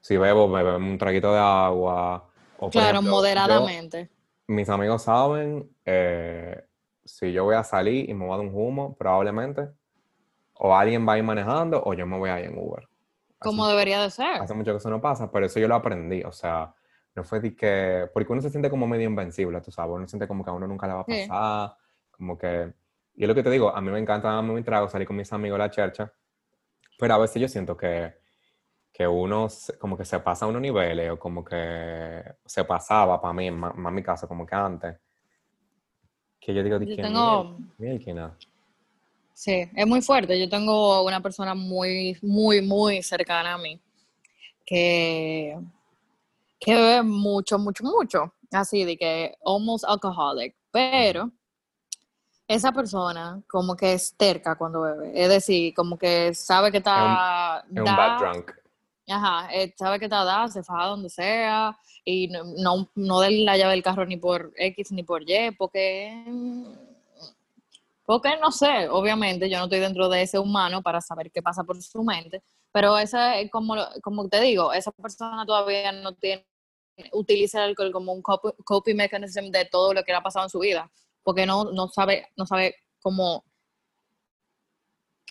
si 0.00 0.18
bebo, 0.18 0.50
beber 0.50 0.74
un 0.74 0.98
traguito 0.98 1.32
de 1.32 1.38
agua. 1.38 2.28
O, 2.58 2.68
claro, 2.68 3.00
moderadamente. 3.00 4.10
mis 4.46 4.68
amigos 4.68 5.02
saben, 5.02 5.70
eh, 5.86 6.62
si 7.04 7.32
yo 7.32 7.44
voy 7.44 7.54
a 7.54 7.64
salir 7.64 8.08
y 8.08 8.14
me 8.14 8.26
voy 8.26 8.34
a 8.34 8.36
dar 8.36 8.46
un 8.46 8.54
humo, 8.54 8.94
probablemente, 8.96 9.68
o 10.54 10.74
alguien 10.76 11.08
va 11.08 11.14
a 11.14 11.18
ir 11.18 11.24
manejando 11.24 11.82
o 11.84 11.94
yo 11.94 12.06
me 12.06 12.18
voy 12.18 12.28
a 12.28 12.40
ir 12.40 12.46
en 12.46 12.58
Uber. 12.58 12.86
Como 13.38 13.66
debería 13.68 14.02
de 14.02 14.10
ser. 14.10 14.42
Hace 14.42 14.52
mucho 14.52 14.72
que 14.72 14.78
eso 14.78 14.90
no 14.90 15.00
pasa, 15.00 15.30
pero 15.30 15.46
eso 15.46 15.58
yo 15.60 15.68
lo 15.68 15.76
aprendí, 15.76 16.22
o 16.24 16.32
sea, 16.32 16.74
no 17.18 17.24
fue 17.24 17.40
de 17.40 17.54
que, 17.54 18.08
porque 18.14 18.32
uno 18.32 18.40
se 18.40 18.48
siente 18.48 18.70
como 18.70 18.86
medio 18.86 19.06
invencible, 19.06 19.60
tú 19.60 19.70
sabes, 19.70 19.94
uno 19.94 20.06
siente 20.06 20.26
como 20.26 20.44
que 20.44 20.50
a 20.50 20.52
uno 20.52 20.66
nunca 20.66 20.86
le 20.86 20.94
va 20.94 21.00
a 21.00 21.04
pasar, 21.04 21.76
como 22.10 22.38
que, 22.38 22.72
y 23.14 23.22
es 23.22 23.28
lo 23.28 23.34
que 23.34 23.42
te 23.42 23.50
digo, 23.50 23.74
a 23.74 23.80
mí 23.80 23.90
me 23.90 23.98
encanta 23.98 24.40
mi 24.40 24.62
trago, 24.62 24.88
salir 24.88 25.06
con 25.06 25.16
mis 25.16 25.32
amigos 25.32 25.56
a 25.56 25.64
la 25.64 25.70
chercha, 25.70 26.12
pero 26.98 27.14
a 27.14 27.18
veces 27.18 27.42
yo 27.42 27.48
siento 27.48 27.76
que, 27.76 28.14
que 28.92 29.06
uno 29.06 29.48
como 29.78 29.96
que 29.96 30.04
se 30.04 30.20
pasa 30.20 30.44
a 30.44 30.48
unos 30.48 30.62
niveles 30.62 31.10
o 31.10 31.18
como 31.18 31.44
que 31.44 32.22
se 32.44 32.64
pasaba 32.64 33.20
para 33.20 33.34
mí, 33.34 33.48
en 33.48 33.94
mi 33.94 34.02
caso, 34.02 34.28
como 34.28 34.46
que 34.46 34.54
antes, 34.54 34.96
que 36.40 36.54
yo 36.54 36.62
digo, 36.62 36.78
tengo... 36.78 37.58
Sí, 39.34 39.70
es 39.72 39.86
muy 39.86 40.02
fuerte. 40.02 40.40
Yo 40.40 40.48
tengo 40.48 41.04
una 41.04 41.20
persona 41.20 41.54
muy, 41.54 42.18
muy, 42.22 42.60
muy 42.60 43.02
cercana 43.04 43.54
a 43.54 43.58
mí 43.58 43.80
que, 44.68 45.56
que 46.58 46.74
bebe 46.74 47.02
mucho, 47.02 47.58
mucho, 47.58 47.84
mucho. 47.84 48.34
Así 48.50 48.84
de 48.84 48.96
que 48.96 49.36
almost 49.44 49.84
alcoholic. 49.84 50.56
Pero 50.70 51.30
esa 52.46 52.72
persona 52.72 53.42
como 53.46 53.76
que 53.76 53.92
es 53.92 54.16
terca 54.16 54.56
cuando 54.56 54.82
bebe. 54.82 55.12
Es 55.14 55.28
decir, 55.28 55.74
como 55.74 55.98
que 55.98 56.34
sabe 56.34 56.70
que 56.70 56.78
está... 56.78 57.64
Es 57.70 57.78
un, 57.78 57.84
bad 57.84 58.18
drunk. 58.18 58.52
Ajá, 59.08 59.48
eh, 59.54 59.74
sabe 59.76 59.98
que 59.98 60.04
está 60.04 60.24
da, 60.24 60.48
se 60.48 60.62
faja 60.62 60.86
donde 60.86 61.08
sea 61.08 61.78
y 62.04 62.28
no, 62.28 62.44
no, 62.44 62.90
no 62.94 63.22
la 63.22 63.56
llave 63.56 63.72
del 63.72 63.82
carro 63.82 64.04
ni 64.04 64.16
por 64.16 64.52
X 64.56 64.92
ni 64.92 65.02
por 65.02 65.22
Y, 65.22 65.50
porque, 65.56 66.24
porque 68.04 68.36
no 68.38 68.50
sé, 68.50 68.88
obviamente 68.90 69.48
yo 69.48 69.58
no 69.58 69.64
estoy 69.64 69.80
dentro 69.80 70.08
de 70.08 70.22
ese 70.22 70.38
humano 70.38 70.82
para 70.82 71.00
saber 71.00 71.30
qué 71.30 71.42
pasa 71.42 71.64
por 71.64 71.82
su 71.82 72.02
mente, 72.02 72.42
pero 72.72 72.98
esa, 72.98 73.34
como, 73.50 73.76
como 74.02 74.28
te 74.28 74.40
digo, 74.40 74.72
esa 74.72 74.92
persona 74.92 75.44
todavía 75.46 75.92
no 75.92 76.14
tiene, 76.14 76.46
utiliza 77.12 77.64
el 77.64 77.70
alcohol 77.70 77.92
como 77.92 78.12
un 78.12 78.22
coping 78.22 78.96
mechanism 78.96 79.50
de 79.50 79.64
todo 79.64 79.94
lo 79.94 80.02
que 80.02 80.12
le 80.12 80.18
ha 80.18 80.22
pasado 80.22 80.46
en 80.46 80.50
su 80.50 80.58
vida, 80.58 80.90
porque 81.22 81.46
no, 81.46 81.64
no 81.72 81.88
sabe, 81.88 82.28
no 82.36 82.46
sabe 82.46 82.74
cómo 83.00 83.44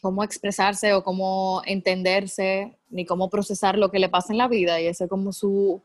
cómo 0.01 0.23
expresarse 0.23 0.93
o 0.93 1.03
cómo 1.03 1.61
entenderse, 1.65 2.77
ni 2.89 3.05
cómo 3.05 3.29
procesar 3.29 3.77
lo 3.77 3.89
que 3.89 3.99
le 3.99 4.09
pasa 4.09 4.33
en 4.33 4.37
la 4.37 4.47
vida 4.47 4.79
y 4.79 4.87
ese 4.87 5.05
es 5.05 5.09
como 5.09 5.31
su, 5.31 5.83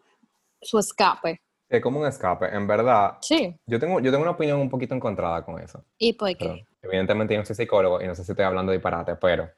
su 0.61 0.79
escape. 0.79 1.41
Es 1.69 1.81
como 1.81 2.01
un 2.01 2.07
escape, 2.07 2.55
en 2.55 2.67
verdad. 2.67 3.17
Sí. 3.23 3.57
Yo 3.67 3.79
tengo, 3.79 4.01
yo 4.01 4.11
tengo 4.11 4.23
una 4.23 4.33
opinión 4.33 4.61
un 4.61 4.69
poquito 4.69 4.95
encontrada 4.95 5.43
con 5.45 5.59
eso. 5.59 5.85
¿Y 5.99 6.13
por 6.13 6.37
qué? 6.37 6.67
evidentemente 6.83 7.33
yo 7.33 7.41
no 7.41 7.47
soy 7.47 7.57
psicólogo 7.57 8.03
y 8.03 8.07
no 8.07 8.15
sé 8.15 8.25
si 8.25 8.33
estoy 8.33 8.45
hablando 8.45 8.73
de 8.73 8.79
disparate, 8.79 9.15
pero 9.17 9.49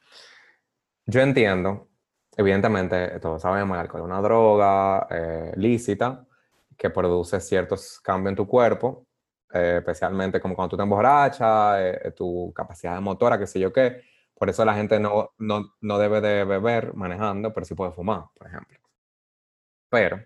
yo 1.06 1.20
entiendo, 1.20 1.88
evidentemente, 2.36 3.18
todos 3.20 3.42
sabemos, 3.42 3.74
el 3.76 3.80
alcohol 3.82 4.02
es 4.02 4.06
una 4.06 4.20
droga 4.20 5.06
eh, 5.10 5.52
lícita 5.56 6.26
que 6.76 6.90
produce 6.90 7.40
ciertos 7.40 8.00
cambios 8.00 8.32
en 8.32 8.36
tu 8.36 8.46
cuerpo, 8.48 9.06
eh, 9.52 9.76
especialmente 9.78 10.40
como 10.40 10.54
cuando 10.54 10.70
tú 10.70 10.76
te 10.76 10.82
emborrachas, 10.82 11.76
eh, 11.80 12.12
tu 12.16 12.52
capacidad 12.54 12.94
de 12.94 13.00
motora, 13.00 13.38
qué 13.38 13.46
sé 13.46 13.60
yo 13.60 13.72
qué 13.72 14.02
por 14.34 14.50
eso 14.50 14.64
la 14.64 14.74
gente 14.74 14.98
no, 15.00 15.32
no, 15.38 15.74
no 15.80 15.98
debe 15.98 16.20
de 16.20 16.44
beber 16.44 16.94
manejando, 16.94 17.52
pero 17.52 17.64
sí 17.64 17.74
puede 17.74 17.92
fumar, 17.92 18.24
por 18.34 18.46
ejemplo. 18.48 18.78
Pero 19.88 20.20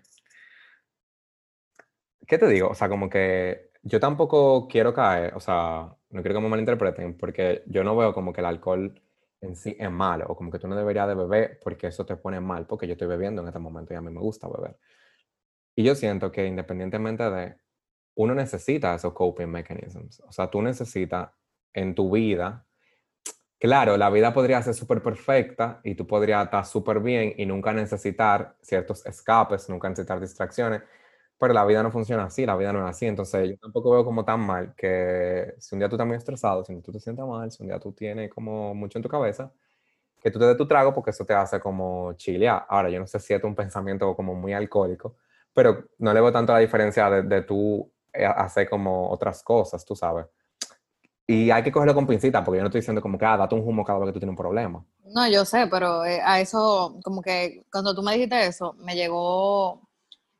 ¿qué 2.27 2.37
te 2.37 2.47
digo? 2.47 2.69
O 2.69 2.75
sea, 2.75 2.89
como 2.89 3.09
que 3.09 3.71
yo 3.83 3.99
tampoco 3.99 4.67
quiero 4.67 4.93
caer, 4.93 5.33
o 5.35 5.39
sea, 5.39 5.95
no 6.09 6.21
quiero 6.21 6.35
que 6.35 6.41
me 6.41 6.49
malinterpreten, 6.49 7.17
porque 7.17 7.63
yo 7.67 7.83
no 7.83 7.95
veo 7.95 8.13
como 8.13 8.33
que 8.33 8.41
el 8.41 8.47
alcohol 8.47 9.01
en 9.41 9.55
sí 9.55 9.75
es 9.79 9.91
malo, 9.91 10.25
o 10.27 10.35
como 10.35 10.51
que 10.51 10.59
tú 10.59 10.67
no 10.67 10.75
deberías 10.75 11.07
de 11.07 11.15
beber 11.15 11.59
porque 11.63 11.87
eso 11.87 12.05
te 12.05 12.15
pone 12.17 12.39
mal, 12.39 12.65
porque 12.67 12.87
yo 12.87 12.93
estoy 12.93 13.07
bebiendo 13.07 13.41
en 13.41 13.47
este 13.47 13.59
momento 13.59 13.93
y 13.93 13.97
a 13.97 14.01
mí 14.01 14.11
me 14.11 14.19
gusta 14.19 14.47
beber. 14.47 14.77
Y 15.75 15.83
yo 15.83 15.95
siento 15.95 16.31
que 16.31 16.45
independientemente 16.45 17.29
de, 17.29 17.55
uno 18.15 18.35
necesita 18.35 18.95
esos 18.95 19.13
coping 19.13 19.47
mechanisms, 19.47 20.21
o 20.27 20.31
sea, 20.31 20.49
tú 20.49 20.61
necesitas 20.61 21.29
en 21.73 21.95
tu 21.95 22.11
vida, 22.11 22.65
claro, 23.57 23.95
la 23.95 24.09
vida 24.09 24.33
podría 24.33 24.61
ser 24.61 24.73
súper 24.73 25.01
perfecta 25.01 25.79
y 25.83 25.95
tú 25.95 26.05
podrías 26.05 26.43
estar 26.43 26.65
súper 26.65 26.99
bien 26.99 27.33
y 27.37 27.45
nunca 27.45 27.71
necesitar 27.71 28.57
ciertos 28.61 29.05
escapes, 29.05 29.69
nunca 29.69 29.87
necesitar 29.87 30.19
distracciones, 30.19 30.81
pero 31.39 31.53
la 31.53 31.65
vida 31.65 31.81
no 31.81 31.89
funciona 31.91 32.25
así, 32.25 32.45
la 32.45 32.57
vida 32.57 32.73
no 32.73 32.85
es 32.85 32.91
así. 32.91 33.05
Entonces, 33.05 33.49
yo 33.49 33.57
tampoco 33.57 33.91
veo 33.91 34.03
como 34.03 34.25
tan 34.25 34.41
mal 34.41 34.75
que 34.75 35.55
si 35.57 35.73
un 35.73 35.79
día 35.79 35.89
tú 35.89 35.95
estás 35.95 36.07
muy 36.07 36.17
estresado, 36.17 36.65
si 36.65 36.73
un 36.73 36.79
día 36.79 36.83
tú 36.83 36.91
te 36.91 36.99
sientes 36.99 37.25
mal, 37.25 37.49
si 37.51 37.63
un 37.63 37.69
día 37.69 37.79
tú 37.79 37.93
tienes 37.93 38.29
como 38.29 38.75
mucho 38.75 38.99
en 38.99 39.03
tu 39.03 39.09
cabeza, 39.09 39.51
que 40.21 40.31
tú 40.31 40.39
te 40.39 40.45
des 40.45 40.57
tu 40.57 40.67
trago 40.67 40.93
porque 40.93 41.11
eso 41.11 41.25
te 41.25 41.33
hace 41.33 41.59
como 41.61 42.13
chilear. 42.13 42.65
Ahora, 42.67 42.89
yo 42.89 42.99
no 42.99 43.07
sé 43.07 43.19
si 43.19 43.33
es 43.33 43.43
un 43.43 43.55
pensamiento 43.55 44.13
como 44.15 44.35
muy 44.35 44.53
alcohólico, 44.53 45.15
pero 45.53 45.85
no 45.99 46.13
le 46.13 46.19
veo 46.21 46.31
tanto 46.31 46.51
la 46.51 46.59
diferencia 46.59 47.09
de, 47.09 47.23
de 47.23 47.41
tú 47.43 47.89
eh, 48.13 48.25
hacer 48.25 48.69
como 48.69 49.09
otras 49.09 49.41
cosas, 49.41 49.85
tú 49.85 49.95
sabes. 49.95 50.25
Y 51.25 51.51
hay 51.51 51.63
que 51.63 51.71
cogerlo 51.71 51.95
con 51.95 52.07
pincita, 52.07 52.43
porque 52.43 52.57
yo 52.57 52.63
no 52.63 52.67
estoy 52.67 52.81
diciendo 52.81 53.01
como 53.01 53.17
que, 53.17 53.25
ah, 53.25 53.37
date 53.37 53.55
un 53.55 53.65
humo 53.65 53.85
cada 53.85 53.99
vez 53.99 54.07
que 54.07 54.13
tú 54.13 54.19
tienes 54.19 54.33
un 54.33 54.43
problema. 54.43 54.83
No, 55.05 55.29
yo 55.29 55.45
sé, 55.45 55.67
pero 55.69 56.03
eh, 56.03 56.19
a 56.21 56.41
eso, 56.41 56.99
como 57.03 57.21
que 57.21 57.65
cuando 57.71 57.95
tú 57.95 58.01
me 58.01 58.13
dijiste 58.13 58.47
eso, 58.47 58.73
me 58.79 58.95
llegó 58.95 59.88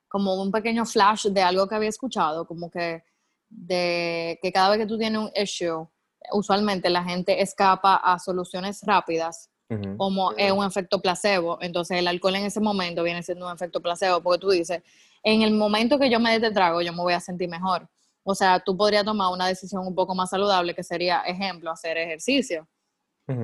como 0.10 0.42
un 0.42 0.52
pequeño 0.52 0.86
flash 0.86 1.28
de 1.28 1.42
algo 1.42 1.68
que 1.68 1.76
había 1.76 1.90
escuchado, 1.90 2.46
como 2.46 2.70
que 2.70 3.04
de 3.48 4.38
que 4.42 4.52
cada 4.52 4.70
vez 4.70 4.80
que 4.80 4.86
tú 4.86 4.98
tienes 4.98 5.20
un 5.20 5.32
issue, 5.36 5.88
usualmente 6.34 6.90
la 6.90 7.04
gente 7.04 7.42
escapa 7.42 7.96
a 7.96 8.20
soluciones 8.20 8.82
rápidas, 8.84 9.50
como 9.98 10.32
es 10.32 10.52
un 10.52 10.66
efecto 10.66 11.00
placebo. 11.00 11.60
Entonces 11.62 11.98
el 11.98 12.08
alcohol 12.08 12.36
en 12.36 12.46
ese 12.46 12.60
momento 12.60 13.04
viene 13.04 13.22
siendo 13.22 13.48
un 13.48 13.54
efecto 13.54 13.82
placebo, 13.82 14.22
porque 14.22 14.40
tú 14.40 14.50
dices, 14.50 14.82
en 15.24 15.44
el 15.44 15.54
momento 15.54 16.00
que 16.00 16.10
yo 16.10 16.20
me 16.20 16.32
dé 16.32 16.38
este 16.38 16.52
trago, 16.52 16.82
yo 16.82 16.92
me 16.92 17.02
voy 17.02 17.14
a 17.14 17.20
sentir 17.20 17.48
mejor. 17.48 17.88
O 18.24 18.36
sea, 18.36 18.60
tú 18.60 18.76
podrías 18.76 19.06
tomar 19.06 19.32
una 19.32 19.48
decisión 19.48 19.86
un 19.86 19.96
poco 19.96 20.16
más 20.16 20.32
saludable, 20.32 20.74
que 20.74 20.84
sería, 20.84 21.22
ejemplo, 21.22 21.72
hacer 21.72 21.98
ejercicio, 21.98 22.68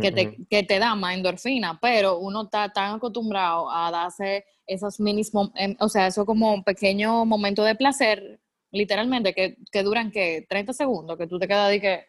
que, 0.02 0.12
te, 0.12 0.38
que 0.50 0.64
te 0.64 0.80
da 0.80 0.96
más 0.96 1.16
endorfina, 1.16 1.80
pero 1.82 2.20
uno 2.20 2.44
está 2.44 2.72
tan 2.72 2.96
acostumbrado 2.96 3.70
a 3.70 3.92
darse 3.92 4.46
esos 4.66 5.00
mínimos, 5.00 5.52
em, 5.56 5.76
o 5.80 5.90
sea, 5.90 6.08
eso 6.08 6.26
como 6.26 6.54
un 6.54 6.64
pequeño 6.64 7.26
momento 7.26 7.64
de 7.64 7.76
placer, 7.76 8.40
literalmente, 8.72 9.34
que, 9.34 9.58
que 9.72 9.84
duran, 9.84 10.12
que 10.12 10.46
30 10.50 10.74
segundos, 10.74 11.18
que 11.18 11.28
tú 11.28 11.38
te 11.40 11.48
quedas 11.48 11.70
de 11.70 11.82
que, 11.82 12.06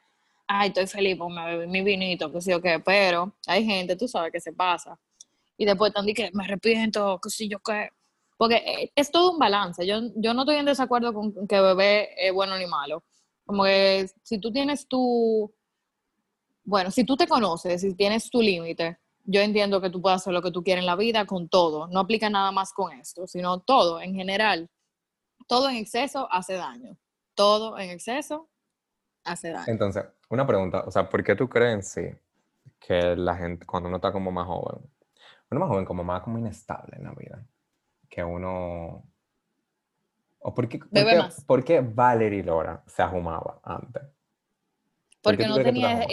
ay, 0.46 0.68
estoy 0.68 0.86
feliz, 0.86 1.16
pues 1.18 1.32
me 1.32 1.44
bebí 1.44 1.66
mi 1.66 1.82
vinito, 1.82 2.32
que 2.32 2.40
sí 2.40 2.52
o 2.52 2.60
qué, 2.60 2.80
pero 2.80 3.34
hay 3.46 3.64
gente, 3.64 3.96
tú 3.96 4.08
sabes, 4.08 4.32
que 4.32 4.40
se 4.40 4.52
pasa. 4.52 4.98
Y 5.58 5.64
después 5.64 5.90
están 5.90 6.06
de 6.06 6.14
que 6.14 6.30
me 6.32 6.44
arrepiento, 6.44 7.18
que 7.22 7.30
sí 7.30 7.48
yo 7.48 7.58
qué. 7.60 7.90
Porque 8.36 8.56
eh, 8.56 8.92
es 8.94 9.10
todo 9.10 9.32
un 9.32 9.38
balance. 9.38 9.86
Yo, 9.86 10.00
yo 10.16 10.34
no 10.34 10.42
estoy 10.42 10.56
en 10.56 10.66
desacuerdo 10.66 11.14
con 11.14 11.46
que 11.46 11.60
bebé 11.60 12.10
es 12.18 12.32
bueno 12.34 12.58
ni 12.58 12.66
malo. 12.66 13.02
Como 13.46 13.64
que 13.64 14.10
si 14.22 14.38
tú 14.38 14.52
tienes 14.52 14.86
tu, 14.86 15.50
bueno, 16.66 16.90
si 16.90 17.04
tú 17.04 17.16
te 17.16 17.28
conoces, 17.28 17.80
si 17.80 17.94
tienes 17.94 18.28
tu 18.28 18.42
límite, 18.42 18.98
yo 19.24 19.40
entiendo 19.40 19.80
que 19.80 19.88
tú 19.88 20.02
puedes 20.02 20.16
hacer 20.20 20.32
lo 20.32 20.42
que 20.42 20.50
tú 20.50 20.62
quieres 20.62 20.82
en 20.82 20.86
la 20.86 20.96
vida 20.96 21.24
con 21.24 21.48
todo. 21.48 21.86
No 21.88 22.00
aplica 22.00 22.28
nada 22.28 22.50
más 22.52 22.72
con 22.72 22.92
esto, 22.92 23.26
sino 23.26 23.60
todo 23.60 24.00
en 24.00 24.14
general. 24.14 24.68
Todo 25.46 25.68
en 25.68 25.76
exceso 25.76 26.28
hace 26.30 26.54
daño. 26.54 26.96
Todo 27.34 27.78
en 27.78 27.90
exceso 27.90 28.48
hace 29.24 29.50
daño. 29.50 29.66
Entonces, 29.68 30.04
una 30.28 30.46
pregunta, 30.46 30.82
o 30.86 30.90
sea, 30.90 31.08
¿por 31.08 31.22
qué 31.22 31.36
tú 31.36 31.48
crees 31.48 31.74
en 31.74 31.82
sí 31.82 32.18
que 32.80 33.16
la 33.16 33.36
gente, 33.36 33.64
cuando 33.64 33.88
uno 33.88 33.96
está 33.96 34.12
como 34.12 34.32
más 34.32 34.46
joven, 34.46 34.80
uno 35.50 35.60
más 35.60 35.68
joven 35.68 35.84
como 35.84 36.02
más 36.02 36.22
como 36.22 36.38
inestable 36.38 36.96
en 36.96 37.04
la 37.04 37.12
vida, 37.12 37.46
que 38.08 38.24
uno... 38.24 39.04
¿O 40.38 40.54
por 40.54 40.68
qué, 40.68 40.80
por 41.46 41.64
qué, 41.64 41.80
Valerie 41.80 42.44
Lora 42.44 42.82
se 42.86 43.02
ajumaba 43.02 43.60
antes? 43.64 44.02
Porque 45.20 45.46
no 45.48 45.56
tenía 45.56 46.06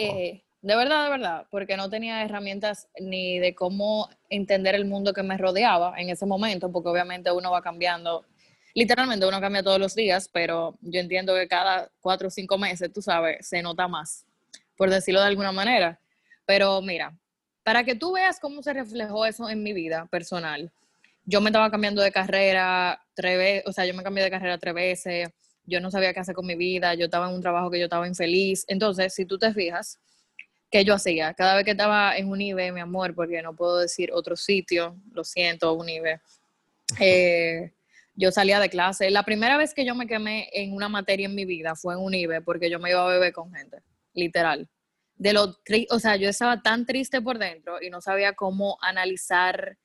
de 0.64 0.76
verdad, 0.76 1.04
de 1.04 1.10
verdad, 1.10 1.46
porque 1.50 1.76
no 1.76 1.90
tenía 1.90 2.22
herramientas 2.24 2.88
ni 2.98 3.38
de 3.38 3.54
cómo 3.54 4.08
entender 4.30 4.74
el 4.74 4.86
mundo 4.86 5.12
que 5.12 5.22
me 5.22 5.36
rodeaba 5.36 5.92
en 5.98 6.08
ese 6.08 6.24
momento, 6.24 6.72
porque 6.72 6.88
obviamente 6.88 7.30
uno 7.30 7.50
va 7.50 7.60
cambiando, 7.60 8.24
literalmente 8.72 9.26
uno 9.26 9.42
cambia 9.42 9.62
todos 9.62 9.78
los 9.78 9.94
días, 9.94 10.30
pero 10.32 10.78
yo 10.80 11.00
entiendo 11.00 11.34
que 11.34 11.46
cada 11.48 11.90
cuatro 12.00 12.28
o 12.28 12.30
cinco 12.30 12.56
meses, 12.56 12.90
tú 12.90 13.02
sabes, 13.02 13.46
se 13.46 13.60
nota 13.60 13.88
más, 13.88 14.24
por 14.74 14.88
decirlo 14.88 15.20
de 15.20 15.26
alguna 15.26 15.52
manera. 15.52 16.00
Pero 16.46 16.80
mira, 16.80 17.14
para 17.62 17.84
que 17.84 17.94
tú 17.94 18.12
veas 18.12 18.40
cómo 18.40 18.62
se 18.62 18.72
reflejó 18.72 19.26
eso 19.26 19.50
en 19.50 19.62
mi 19.62 19.74
vida 19.74 20.06
personal, 20.06 20.72
yo 21.26 21.42
me 21.42 21.50
estaba 21.50 21.70
cambiando 21.70 22.00
de 22.00 22.10
carrera 22.10 23.04
tres 23.12 23.36
veces, 23.36 23.64
o 23.66 23.72
sea, 23.72 23.84
yo 23.84 23.92
me 23.92 24.02
cambié 24.02 24.24
de 24.24 24.30
carrera 24.30 24.56
tres 24.56 24.72
veces, 24.72 25.28
yo 25.66 25.78
no 25.82 25.90
sabía 25.90 26.14
qué 26.14 26.20
hacer 26.20 26.34
con 26.34 26.46
mi 26.46 26.54
vida, 26.54 26.94
yo 26.94 27.04
estaba 27.04 27.28
en 27.28 27.34
un 27.34 27.42
trabajo 27.42 27.70
que 27.70 27.78
yo 27.78 27.84
estaba 27.84 28.08
infeliz. 28.08 28.64
Entonces, 28.66 29.12
si 29.12 29.26
tú 29.26 29.38
te 29.38 29.52
fijas, 29.52 30.00
¿qué 30.74 30.84
yo 30.84 30.94
hacía? 30.94 31.34
Cada 31.34 31.54
vez 31.54 31.64
que 31.64 31.70
estaba 31.70 32.16
en 32.16 32.28
Unive, 32.28 32.72
mi 32.72 32.80
amor, 32.80 33.14
porque 33.14 33.40
no 33.42 33.54
puedo 33.54 33.78
decir 33.78 34.10
otro 34.12 34.34
sitio, 34.34 34.96
lo 35.12 35.22
siento, 35.22 35.72
Unive, 35.72 36.20
eh, 36.98 37.72
yo 38.16 38.32
salía 38.32 38.58
de 38.58 38.68
clase. 38.68 39.08
La 39.12 39.22
primera 39.22 39.56
vez 39.56 39.72
que 39.72 39.84
yo 39.84 39.94
me 39.94 40.08
quemé 40.08 40.48
en 40.52 40.74
una 40.74 40.88
materia 40.88 41.26
en 41.26 41.34
mi 41.36 41.44
vida 41.44 41.76
fue 41.76 41.94
en 41.94 42.00
Unive, 42.00 42.40
porque 42.40 42.68
yo 42.68 42.80
me 42.80 42.90
iba 42.90 43.04
a 43.04 43.06
beber 43.06 43.32
con 43.32 43.54
gente, 43.54 43.84
literal. 44.14 44.68
De 45.14 45.32
lo 45.32 45.56
o 45.90 45.98
sea, 46.00 46.16
yo 46.16 46.28
estaba 46.28 46.60
tan 46.60 46.86
triste 46.86 47.22
por 47.22 47.38
dentro 47.38 47.80
y 47.80 47.88
no 47.88 48.00
sabía 48.00 48.32
cómo 48.32 48.76
analizar 48.80 49.78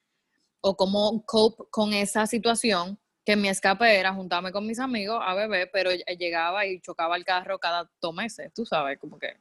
o 0.60 0.76
cómo 0.76 1.24
cope 1.24 1.66
con 1.70 1.94
esa 1.94 2.26
situación 2.26 2.98
que 3.24 3.36
mi 3.36 3.48
escape 3.48 4.00
era 4.00 4.12
juntarme 4.12 4.52
con 4.52 4.66
mis 4.66 4.80
amigos 4.80 5.20
a 5.22 5.36
beber, 5.36 5.70
pero 5.72 5.92
llegaba 6.18 6.66
y 6.66 6.82
chocaba 6.82 7.16
el 7.16 7.26
carro 7.26 7.60
cada 7.60 7.88
dos 8.02 8.16
meses, 8.16 8.52
tú 8.56 8.66
sabes, 8.66 8.98
como 8.98 9.20
que 9.20 9.38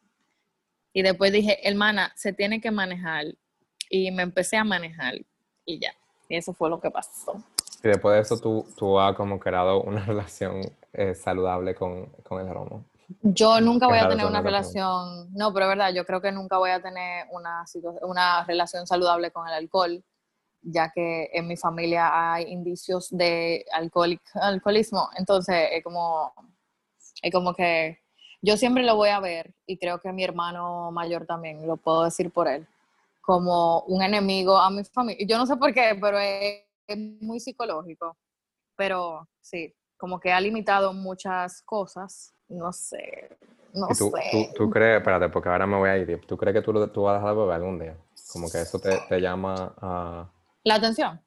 y 0.99 1.03
después 1.03 1.31
dije, 1.31 1.61
hermana, 1.63 2.11
se 2.17 2.33
tiene 2.33 2.61
que 2.61 2.73
manejar. 2.73 3.27
Y 3.89 4.11
me 4.11 4.25
empecé 4.25 4.57
a 4.57 4.65
manejar 4.65 5.15
y 5.65 5.79
ya. 5.79 5.93
Y 6.29 6.37
eso 6.37 6.53
fue 6.53 6.69
lo 6.69 6.81
que 6.81 6.91
pasó. 6.91 7.41
Y 7.85 7.87
después 7.87 8.17
de 8.17 8.23
eso 8.23 8.41
tú, 8.41 8.67
tú 8.77 8.99
has 8.99 9.15
como 9.15 9.39
creado 9.39 9.81
una 9.83 10.05
relación 10.07 10.61
eh, 10.93 11.15
saludable 11.15 11.77
con, 11.77 12.07
con, 12.25 12.41
el 12.41 12.53
romo. 12.53 12.85
Yo 13.23 13.61
nunca 13.61 13.87
voy 13.87 13.99
a 13.99 14.09
tener 14.09 14.27
una 14.27 14.43
relación, 14.43 15.33
no, 15.33 15.55
pero 15.55 15.67
es 15.67 15.69
verdad, 15.69 15.95
yo 15.95 16.05
creo 16.05 16.21
que 16.21 16.33
nunca 16.33 16.59
voy 16.59 16.71
a 16.71 16.83
tener 16.83 17.27
una, 17.31 17.65
una 18.03 18.45
relación 18.45 18.85
saludable 18.85 19.31
con 19.31 19.47
el 19.47 19.55
alcohol, 19.55 20.03
ya 20.63 20.91
que 20.93 21.31
en 21.33 21.47
mi 21.47 21.57
familia 21.57 22.33
hay 22.33 22.51
indicios 22.51 23.07
de 23.17 23.65
alcoholismo, 23.71 25.11
entonces 25.17 25.69
es 25.71 25.85
como, 25.85 26.33
es 27.23 27.33
como 27.33 27.55
que 27.55 28.01
yo 28.41 28.57
siempre 28.57 28.85
lo 28.85 28.97
voy 28.97 29.09
a 29.11 29.21
ver, 29.21 29.55
y 29.67 29.79
creo 29.79 30.01
que 30.01 30.13
mi 30.13 30.25
hermano 30.25 30.91
mayor 30.93 31.27
también, 31.27 31.67
lo 31.67 31.77
puedo 31.77 32.05
decir 32.05 32.31
por 32.31 32.49
él, 32.49 32.67
como 33.21 33.81
un 33.83 34.03
enemigo 34.03 34.57
a 34.57 34.71
mi 34.71 34.85
familia. 34.85 35.27
Yo 35.27 35.39
no 35.39 35.47
sé 35.47 35.57
por 35.57 35.75
qué, 35.75 35.97
pero 36.01 36.19
es, 36.19 36.65
muy 37.21 37.41
psicológico. 37.41 38.17
Pero 38.75 39.29
sí, 39.43 39.75
como 39.99 40.19
que 40.19 40.33
ha 40.33 40.41
limitado 40.41 40.95
muchas 40.95 41.61
cosas. 41.63 42.33
No 42.49 42.73
sé, 42.73 43.37
no 43.75 43.89
tú, 43.89 44.11
sé. 44.17 44.53
Tú, 44.57 44.71
crees, 44.71 44.99
espérate, 44.99 45.29
porque 45.29 45.51
ahora 45.51 45.67
me 45.67 45.77
voy 45.77 45.91
a 45.91 45.99
ir. 45.99 46.25
¿Tú 46.27 46.39
crees 46.39 46.55
que 46.55 46.63
tú, 46.63 46.89
tú 46.89 47.03
vas 47.03 47.17
a 47.17 47.19
dejar 47.19 47.35
de 47.35 47.41
beber 47.41 47.55
algún 47.57 47.79
día? 47.79 47.97
Como 48.33 48.51
que 48.51 48.63
eso 48.63 48.79
te, 48.79 48.99
te 49.09 49.21
llama 49.21 49.75
a... 49.79 50.31
¿La 50.65 50.77
atención? 50.77 51.21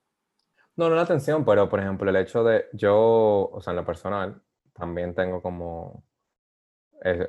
No, 0.76 0.90
no 0.90 0.96
la 0.96 1.04
atención, 1.04 1.46
pero 1.46 1.70
por 1.70 1.80
ejemplo 1.80 2.10
el 2.10 2.16
hecho 2.16 2.44
de 2.44 2.66
yo, 2.74 3.50
o 3.52 3.62
sea, 3.62 3.72
en 3.72 3.78
lo 3.78 3.86
personal, 3.86 4.42
también 4.74 5.14
tengo 5.14 5.42
como 5.42 6.04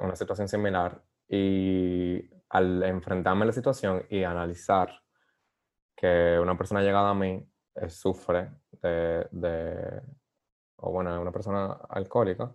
una 0.00 0.16
situación 0.16 0.48
similar 0.48 1.02
y 1.28 2.30
al 2.50 2.82
enfrentarme 2.82 3.44
a 3.44 3.46
la 3.46 3.52
situación 3.52 4.04
y 4.10 4.22
analizar 4.22 4.90
que 5.96 6.38
una 6.40 6.56
persona 6.56 6.82
llegada 6.82 7.10
a 7.10 7.14
mí 7.14 7.46
eh, 7.74 7.88
sufre 7.88 8.50
de, 8.82 9.26
de, 9.30 10.02
o 10.76 10.90
bueno, 10.92 11.20
una 11.20 11.32
persona 11.32 11.72
alcohólica, 11.88 12.54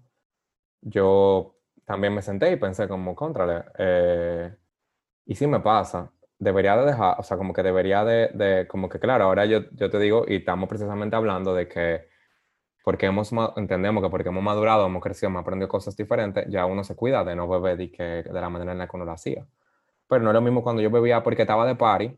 yo 0.82 1.56
también 1.86 2.14
me 2.14 2.22
senté 2.22 2.52
y 2.52 2.58
pensé 2.58 2.88
como, 2.88 3.16
contrale, 3.16 3.64
eh, 3.78 4.56
y 5.26 5.36
si 5.36 5.48
me 5.48 5.60
pasa, 5.60 6.12
debería 6.38 6.78
de 6.78 6.86
dejar, 6.86 7.20
o 7.20 7.24
sea, 7.24 7.38
como 7.38 7.54
que 7.54 7.64
debería 7.64 8.04
de, 8.04 8.30
de, 8.34 8.68
como 8.68 8.90
que 8.90 9.00
claro, 9.00 9.26
ahora 9.26 9.46
yo, 9.46 9.62
yo 9.72 9.90
te 9.90 10.00
digo, 10.00 10.26
y 10.28 10.38
estamos 10.38 10.70
precisamente 10.70 11.16
hablando 11.16 11.56
de 11.56 11.68
que 11.68 12.10
porque 12.88 13.06
hemos, 13.06 13.34
entendemos 13.58 14.02
que 14.02 14.10
porque 14.10 14.30
hemos 14.30 14.42
madurado, 14.42 14.86
hemos 14.86 15.04
crecido, 15.04 15.28
hemos 15.28 15.42
aprendido 15.42 15.68
cosas 15.68 15.98
diferentes, 15.98 16.46
ya 16.48 16.66
uno 16.66 16.86
se 16.86 16.96
cuida 16.96 17.26
de 17.26 17.36
no 17.36 17.46
beber 17.46 17.76
de, 17.76 17.92
que, 17.92 18.24
de 18.24 18.40
la 18.40 18.48
manera 18.48 18.72
en 18.72 18.78
la 18.78 18.88
que 18.88 18.96
uno 18.96 19.04
lo 19.04 19.12
hacía. 19.12 19.46
Pero 20.08 20.24
no 20.24 20.30
es 20.30 20.34
lo 20.34 20.40
mismo 20.40 20.64
cuando 20.64 20.82
yo 20.82 20.90
bebía 20.90 21.22
porque 21.22 21.42
estaba 21.42 21.66
de 21.66 21.76
party 21.76 22.18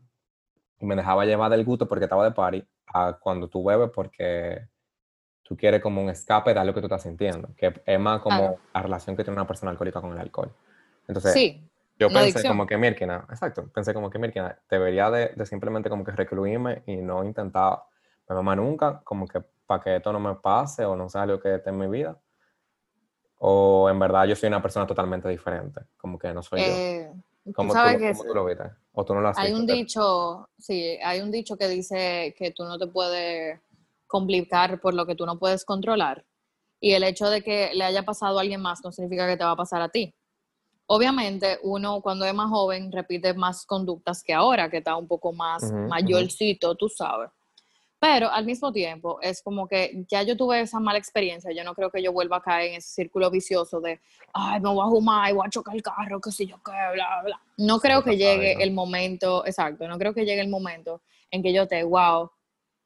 y 0.78 0.86
me 0.86 0.94
dejaba 0.94 1.24
llevar 1.24 1.50
del 1.50 1.64
gusto 1.64 1.88
porque 1.88 2.04
estaba 2.04 2.22
de 2.22 2.30
party, 2.30 2.64
a 2.86 3.18
cuando 3.20 3.48
tú 3.48 3.64
bebes 3.64 3.90
porque 3.92 4.68
tú 5.42 5.56
quieres 5.56 5.82
como 5.82 6.02
un 6.02 6.08
escape 6.08 6.54
de 6.54 6.60
algo 6.60 6.72
que 6.72 6.82
tú 6.82 6.86
estás 6.86 7.02
sintiendo, 7.02 7.48
que 7.56 7.74
es 7.84 7.98
más 7.98 8.20
como 8.20 8.60
la 8.72 8.80
relación 8.80 9.16
que 9.16 9.24
tiene 9.24 9.40
una 9.40 9.48
persona 9.48 9.72
alcohólica 9.72 10.00
con 10.00 10.12
el 10.12 10.18
alcohol. 10.20 10.52
Entonces, 11.08 11.32
sí, 11.32 11.68
yo 11.98 12.10
pensé 12.10 12.46
como 12.46 12.64
que 12.64 12.76
Mirkina, 12.76 13.26
exacto, 13.28 13.68
pensé 13.74 13.92
como 13.92 14.08
que 14.08 14.20
Mirkina 14.20 14.56
debería 14.70 15.10
de, 15.10 15.32
de, 15.34 15.46
simplemente 15.46 15.90
como 15.90 16.04
que 16.04 16.12
recluirme 16.12 16.84
y 16.86 16.94
no 16.94 17.24
intentar 17.24 17.89
beber 18.34 18.56
nunca, 18.56 19.00
como 19.04 19.26
que 19.26 19.42
para 19.66 19.82
que 19.82 19.96
esto 19.96 20.12
no 20.12 20.20
me 20.20 20.34
pase 20.34 20.84
o 20.84 20.96
no 20.96 21.08
sea 21.08 21.22
algo 21.22 21.40
que 21.40 21.54
esté 21.54 21.70
en 21.70 21.78
mi 21.78 21.86
vida. 21.86 22.18
O 23.38 23.88
en 23.88 23.98
verdad 23.98 24.26
yo 24.26 24.36
soy 24.36 24.48
una 24.48 24.60
persona 24.60 24.86
totalmente 24.86 25.28
diferente, 25.28 25.80
como 25.96 26.18
que 26.18 26.32
no 26.32 26.42
soy 26.42 26.60
yo. 26.60 26.66
Eh, 26.66 27.12
¿Cómo, 27.54 27.72
tú, 27.72 27.98
que 27.98 28.12
tú, 28.12 28.34
lo 28.34 28.44
viste? 28.44 28.64
¿O 28.92 29.04
tú 29.04 29.14
no 29.14 29.20
lo 29.20 29.28
has 29.28 29.38
Hay 29.38 29.52
un 29.52 29.66
dicho, 29.66 30.48
sí, 30.58 30.98
hay 31.02 31.20
un 31.20 31.30
dicho 31.30 31.56
que 31.56 31.68
dice 31.68 32.34
que 32.36 32.50
tú 32.50 32.64
no 32.64 32.78
te 32.78 32.86
puedes 32.86 33.58
complicar 34.06 34.80
por 34.80 34.92
lo 34.92 35.06
que 35.06 35.14
tú 35.14 35.24
no 35.24 35.38
puedes 35.38 35.64
controlar. 35.64 36.24
Y 36.80 36.92
el 36.92 37.02
hecho 37.02 37.30
de 37.30 37.42
que 37.42 37.70
le 37.74 37.84
haya 37.84 38.04
pasado 38.04 38.38
a 38.38 38.42
alguien 38.42 38.60
más 38.60 38.84
no 38.84 38.92
significa 38.92 39.26
que 39.26 39.36
te 39.36 39.44
va 39.44 39.52
a 39.52 39.56
pasar 39.56 39.80
a 39.82 39.88
ti. 39.88 40.14
Obviamente, 40.86 41.58
uno 41.62 42.00
cuando 42.00 42.24
es 42.24 42.34
más 42.34 42.50
joven 42.50 42.90
repite 42.90 43.32
más 43.32 43.64
conductas 43.64 44.22
que 44.24 44.34
ahora, 44.34 44.68
que 44.68 44.78
está 44.78 44.96
un 44.96 45.06
poco 45.06 45.32
más 45.32 45.72
mayorcito, 45.72 46.74
tú 46.74 46.88
sabes. 46.88 47.30
Pero 48.00 48.32
al 48.32 48.46
mismo 48.46 48.72
tiempo 48.72 49.18
es 49.20 49.42
como 49.42 49.68
que 49.68 50.04
ya 50.08 50.22
yo 50.22 50.34
tuve 50.34 50.62
esa 50.62 50.80
mala 50.80 50.98
experiencia, 50.98 51.52
yo 51.52 51.62
no 51.64 51.74
creo 51.74 51.90
que 51.90 52.02
yo 52.02 52.14
vuelva 52.14 52.38
a 52.38 52.42
caer 52.42 52.70
en 52.70 52.76
ese 52.76 52.88
círculo 52.88 53.30
vicioso 53.30 53.78
de, 53.78 54.00
ay, 54.32 54.58
me 54.58 54.70
voy 54.70 54.86
a 54.86 54.90
fumar 54.90 55.30
y 55.30 55.34
voy 55.34 55.46
a 55.46 55.50
chocar 55.50 55.76
el 55.76 55.82
carro, 55.82 56.18
qué 56.18 56.32
sé 56.32 56.46
yo 56.46 56.56
qué, 56.64 56.72
bla, 56.94 57.20
bla. 57.22 57.38
No 57.58 57.78
creo 57.78 58.02
que 58.02 58.16
llegue 58.16 58.54
el 58.62 58.72
momento, 58.72 59.44
exacto, 59.44 59.86
no 59.86 59.98
creo 59.98 60.14
que 60.14 60.24
llegue 60.24 60.40
el 60.40 60.48
momento 60.48 61.02
en 61.30 61.42
que 61.42 61.52
yo 61.52 61.68
te, 61.68 61.82
wow, 61.82 62.30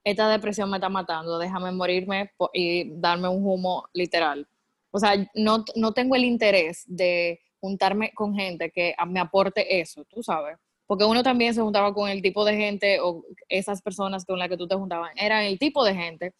esta 0.03 0.29
depresión 0.29 0.69
me 0.69 0.79
está 0.79 0.89
matando, 0.89 1.39
déjame 1.39 1.71
morirme 1.71 2.33
y 2.53 2.91
darme 2.99 3.29
un 3.29 3.47
humo 3.47 3.89
literal. 3.93 4.49
O 4.91 4.99
sea, 4.99 5.15
no, 5.35 5.65
no 5.77 5.93
tengo 5.93 6.17
el 6.17 6.25
interés 6.25 6.83
de 6.89 7.41
juntarme 7.61 8.13
con 8.15 8.35
gente 8.35 8.71
que 8.71 8.97
me 9.07 9.21
aporte 9.21 9.81
eso, 9.81 10.05
tú 10.07 10.25
sabes 10.25 10.59
porque 10.87 11.05
uno 11.05 11.23
también 11.23 11.55
se 11.55 11.63
juntaba 11.63 11.95
con 11.95 12.09
el 12.09 12.23
tipo 12.23 12.45
de 12.45 12.57
gente 12.57 13.01
o 13.01 13.25
esas 13.49 13.81
personas 13.83 14.25
con 14.25 14.39
las 14.39 14.49
que 14.49 14.57
tú 14.57 14.69
te 14.69 14.75
juntabas, 14.75 15.13
eran 15.17 15.45
el 15.45 15.59
tipo 15.59 15.85
de 15.85 15.95
gente 15.95 16.35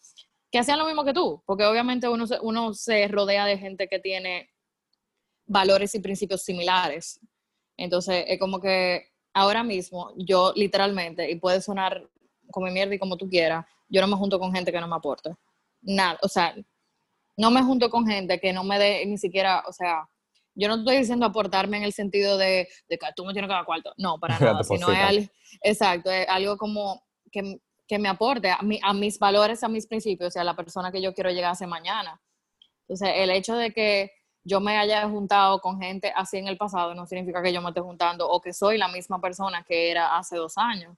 que 0.51 0.59
hacían 0.59 0.79
lo 0.79 0.85
mismo 0.85 1.03
que 1.03 1.13
tú, 1.13 1.43
porque 1.45 1.65
obviamente 1.65 2.07
uno 2.07 2.27
se, 2.27 2.39
uno 2.41 2.73
se 2.73 3.07
rodea 3.07 3.45
de 3.45 3.57
gente 3.57 3.87
que 3.87 3.99
tiene 3.99 4.49
valores 5.47 5.93
y 5.95 5.99
principios 5.99 6.43
similares. 6.43 7.19
Entonces, 7.77 8.23
es 8.27 8.39
como 8.39 8.61
que 8.61 9.07
ahora 9.33 9.63
mismo 9.63 10.13
yo 10.15 10.53
literalmente, 10.55 11.29
y 11.29 11.35
puede 11.35 11.61
sonar 11.61 12.09
como 12.51 12.67
mierda 12.67 12.95
y 12.95 12.99
como 12.99 13.17
tú 13.17 13.27
quieras, 13.27 13.65
yo 13.89 14.01
no 14.01 14.07
me 14.07 14.15
junto 14.15 14.39
con 14.39 14.53
gente 14.53 14.71
que 14.71 14.79
no 14.79 14.87
me 14.87 14.95
aporte. 14.95 15.35
Nada, 15.81 16.17
o 16.21 16.27
sea, 16.27 16.55
no 17.37 17.51
me 17.51 17.61
junto 17.61 17.89
con 17.89 18.07
gente 18.07 18.39
que 18.39 18.53
no 18.53 18.63
me 18.63 18.79
dé 18.79 19.05
ni 19.05 19.17
siquiera, 19.17 19.63
o 19.67 19.73
sea, 19.73 20.07
yo 20.55 20.67
no 20.67 20.75
estoy 20.75 20.97
diciendo 20.97 21.25
aportarme 21.25 21.77
en 21.77 21.83
el 21.83 21.93
sentido 21.93 22.37
de, 22.37 22.67
que 22.89 22.97
tú 23.15 23.25
me 23.25 23.33
tienes 23.33 23.49
que 23.49 23.55
dar 23.55 23.65
cuarto, 23.65 23.93
no, 23.97 24.17
para 24.19 24.39
nada, 24.39 24.63
sino 24.63 24.89
es 24.89 25.29
exacto, 25.61 26.09
es 26.09 26.27
algo 26.29 26.57
como 26.57 27.03
que, 27.31 27.59
me 27.99 28.09
aporte 28.09 28.49
a, 28.49 28.59
a 28.83 28.93
mis 28.93 29.19
valores, 29.19 29.63
a 29.63 29.67
mis 29.67 29.85
principios 29.85 30.35
y 30.35 30.39
a 30.39 30.43
la 30.43 30.55
persona 30.55 30.91
que 30.91 31.01
yo 31.01 31.13
quiero 31.13 31.29
llegar 31.29 31.51
a 31.51 31.55
ser 31.55 31.67
mañana. 31.67 32.19
Entonces, 32.87 33.15
el 33.15 33.29
hecho 33.29 33.55
de 33.55 33.71
que 33.71 34.11
yo 34.43 34.59
me 34.59 34.77
haya 34.77 35.09
juntado 35.09 35.59
con 35.59 35.81
gente 35.81 36.13
así 36.15 36.37
en 36.37 36.47
el 36.47 36.57
pasado 36.57 36.93
no 36.93 37.07
significa 37.07 37.41
que 37.41 37.51
yo 37.51 37.61
me 37.61 37.69
esté 37.69 37.81
juntando 37.81 38.29
o 38.29 38.39
que 38.39 38.53
soy 38.53 38.77
la 38.77 38.87
misma 38.87 39.19
persona 39.19 39.63
que 39.63 39.89
era 39.89 40.15
hace 40.15 40.37
dos 40.37 40.57
años. 40.57 40.95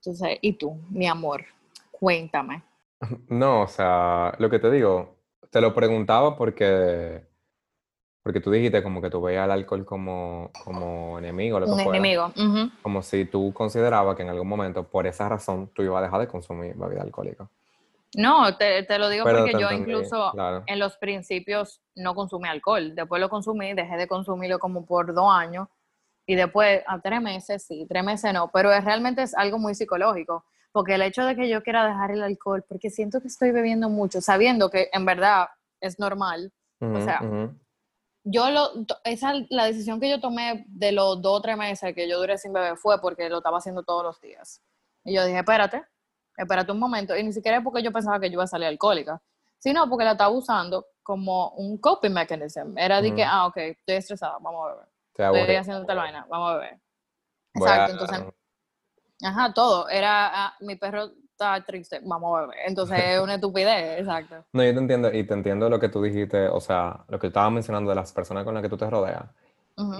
Entonces, 0.00 0.38
¿y 0.42 0.52
tú, 0.52 0.78
mi 0.90 1.06
amor? 1.06 1.44
Cuéntame. 1.90 2.62
No, 3.28 3.62
o 3.62 3.68
sea, 3.68 4.34
lo 4.38 4.50
que 4.50 4.58
te 4.58 4.72
digo, 4.72 5.18
te 5.50 5.60
lo 5.60 5.72
preguntaba 5.72 6.36
porque 6.36 7.27
porque 8.28 8.42
tú 8.42 8.50
dijiste 8.50 8.82
como 8.82 9.00
que 9.00 9.08
tú 9.08 9.22
veías 9.22 9.44
al 9.44 9.52
alcohol 9.52 9.86
como, 9.86 10.50
como 10.62 11.18
enemigo. 11.18 11.58
Lo 11.58 11.64
que 11.64 11.72
Un 11.72 11.80
enemigo. 11.80 12.30
Como 12.82 13.00
si 13.00 13.24
tú 13.24 13.54
considerabas 13.54 14.16
que 14.16 14.22
en 14.22 14.28
algún 14.28 14.46
momento, 14.46 14.84
por 14.86 15.06
esa 15.06 15.30
razón, 15.30 15.70
tú 15.72 15.80
ibas 15.80 16.00
a 16.00 16.02
dejar 16.02 16.20
de 16.20 16.28
consumir 16.28 16.74
bebida 16.76 17.00
alcohólica. 17.00 17.48
No, 18.14 18.54
te, 18.58 18.82
te 18.82 18.98
lo 18.98 19.08
digo 19.08 19.24
porque 19.24 19.54
yo 19.58 19.72
incluso 19.72 20.34
en 20.66 20.78
los 20.78 20.98
principios 20.98 21.80
no 21.94 22.14
consumí 22.14 22.50
alcohol. 22.50 22.94
Después 22.94 23.18
lo 23.18 23.30
consumí, 23.30 23.72
dejé 23.72 23.96
de 23.96 24.06
consumirlo 24.06 24.58
como 24.58 24.84
por 24.84 25.14
dos 25.14 25.32
años. 25.32 25.68
Y 26.26 26.34
después, 26.34 26.82
a 26.86 27.00
tres 27.00 27.22
meses 27.22 27.64
sí, 27.66 27.86
tres 27.88 28.04
meses 28.04 28.34
no. 28.34 28.50
Pero 28.52 28.70
es, 28.70 28.84
realmente 28.84 29.22
es 29.22 29.34
algo 29.34 29.58
muy 29.58 29.74
psicológico. 29.74 30.44
Porque 30.70 30.96
el 30.96 31.00
hecho 31.00 31.24
de 31.24 31.34
que 31.34 31.48
yo 31.48 31.62
quiera 31.62 31.86
dejar 31.86 32.10
el 32.10 32.22
alcohol, 32.22 32.62
porque 32.68 32.90
siento 32.90 33.22
que 33.22 33.28
estoy 33.28 33.52
bebiendo 33.52 33.88
mucho, 33.88 34.20
sabiendo 34.20 34.68
que 34.68 34.90
en 34.92 35.06
verdad 35.06 35.46
es 35.80 35.98
normal. 35.98 36.52
o 36.78 37.00
sea, 37.00 37.22
yo 38.30 38.50
lo, 38.50 38.70
esa, 39.04 39.32
la 39.48 39.64
decisión 39.64 40.00
que 40.00 40.10
yo 40.10 40.20
tomé 40.20 40.64
de 40.68 40.92
los 40.92 41.20
dos 41.22 41.38
o 41.38 41.40
tres 41.40 41.56
meses 41.56 41.94
que 41.94 42.08
yo 42.08 42.18
duré 42.18 42.36
sin 42.38 42.52
beber 42.52 42.76
fue 42.76 43.00
porque 43.00 43.28
lo 43.28 43.38
estaba 43.38 43.58
haciendo 43.58 43.82
todos 43.82 44.02
los 44.02 44.20
días. 44.20 44.62
Y 45.04 45.14
yo 45.14 45.24
dije, 45.24 45.38
espérate, 45.38 45.84
espérate 46.36 46.72
un 46.72 46.78
momento. 46.78 47.16
Y 47.16 47.22
ni 47.22 47.32
siquiera 47.32 47.58
es 47.58 47.64
porque 47.64 47.82
yo 47.82 47.92
pensaba 47.92 48.20
que 48.20 48.28
yo 48.28 48.34
iba 48.34 48.44
a 48.44 48.48
salir 48.48 48.68
alcohólica, 48.68 49.22
sino 49.58 49.88
porque 49.88 50.04
la 50.04 50.12
estaba 50.12 50.30
usando 50.30 50.86
como 51.02 51.50
un 51.50 51.78
coping 51.78 52.12
mechanism. 52.12 52.76
Era 52.76 53.00
de 53.00 53.14
que, 53.14 53.24
ah, 53.24 53.46
ok, 53.46 53.56
estoy 53.56 53.96
estresada, 53.96 54.36
vamos 54.40 54.66
a 54.66 54.72
beber. 54.74 55.40
Estoy 55.40 55.56
haciendo 55.56 55.86
tal 55.86 55.96
vaina, 55.96 56.26
vamos 56.28 56.50
a 56.50 56.54
beber. 56.54 56.80
Exacto, 57.54 57.92
entonces, 57.92 58.34
ajá, 59.24 59.52
todo. 59.54 59.88
Era, 59.88 60.46
ah, 60.46 60.56
mi 60.60 60.76
perro 60.76 61.10
está 61.38 61.64
triste, 61.64 62.00
vamos 62.04 62.36
a 62.36 62.46
ver. 62.46 62.56
Entonces 62.66 62.98
es 63.04 63.20
una 63.20 63.36
estupidez, 63.36 64.00
exacto. 64.00 64.44
No, 64.52 64.64
yo 64.64 64.72
te 64.74 64.80
entiendo, 64.80 65.12
y 65.12 65.24
te 65.24 65.34
entiendo 65.34 65.70
lo 65.70 65.78
que 65.78 65.88
tú 65.88 66.02
dijiste, 66.02 66.48
o 66.48 66.60
sea, 66.60 67.04
lo 67.08 67.18
que 67.18 67.28
estaba 67.28 67.48
mencionando 67.50 67.90
de 67.90 67.96
las 67.96 68.12
personas 68.12 68.44
con 68.44 68.54
las 68.54 68.62
que 68.62 68.68
tú 68.68 68.76
te 68.76 68.90
rodeas. 68.90 69.24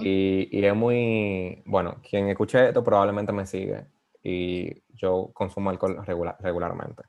y, 0.01 0.49
y, 0.51 0.65
es 0.65 0.75
muy, 0.75 1.63
bueno, 1.65 1.95
quien 2.07 2.27
escuche 2.27 2.67
esto 2.67 2.83
probablemente 2.83 3.31
me 3.31 3.45
sigue 3.45 3.85
y 4.21 4.83
yo 4.93 5.29
consumo 5.33 5.69
alcohol 5.69 6.05
regular, 6.05 6.35
regularmente. 6.41 7.03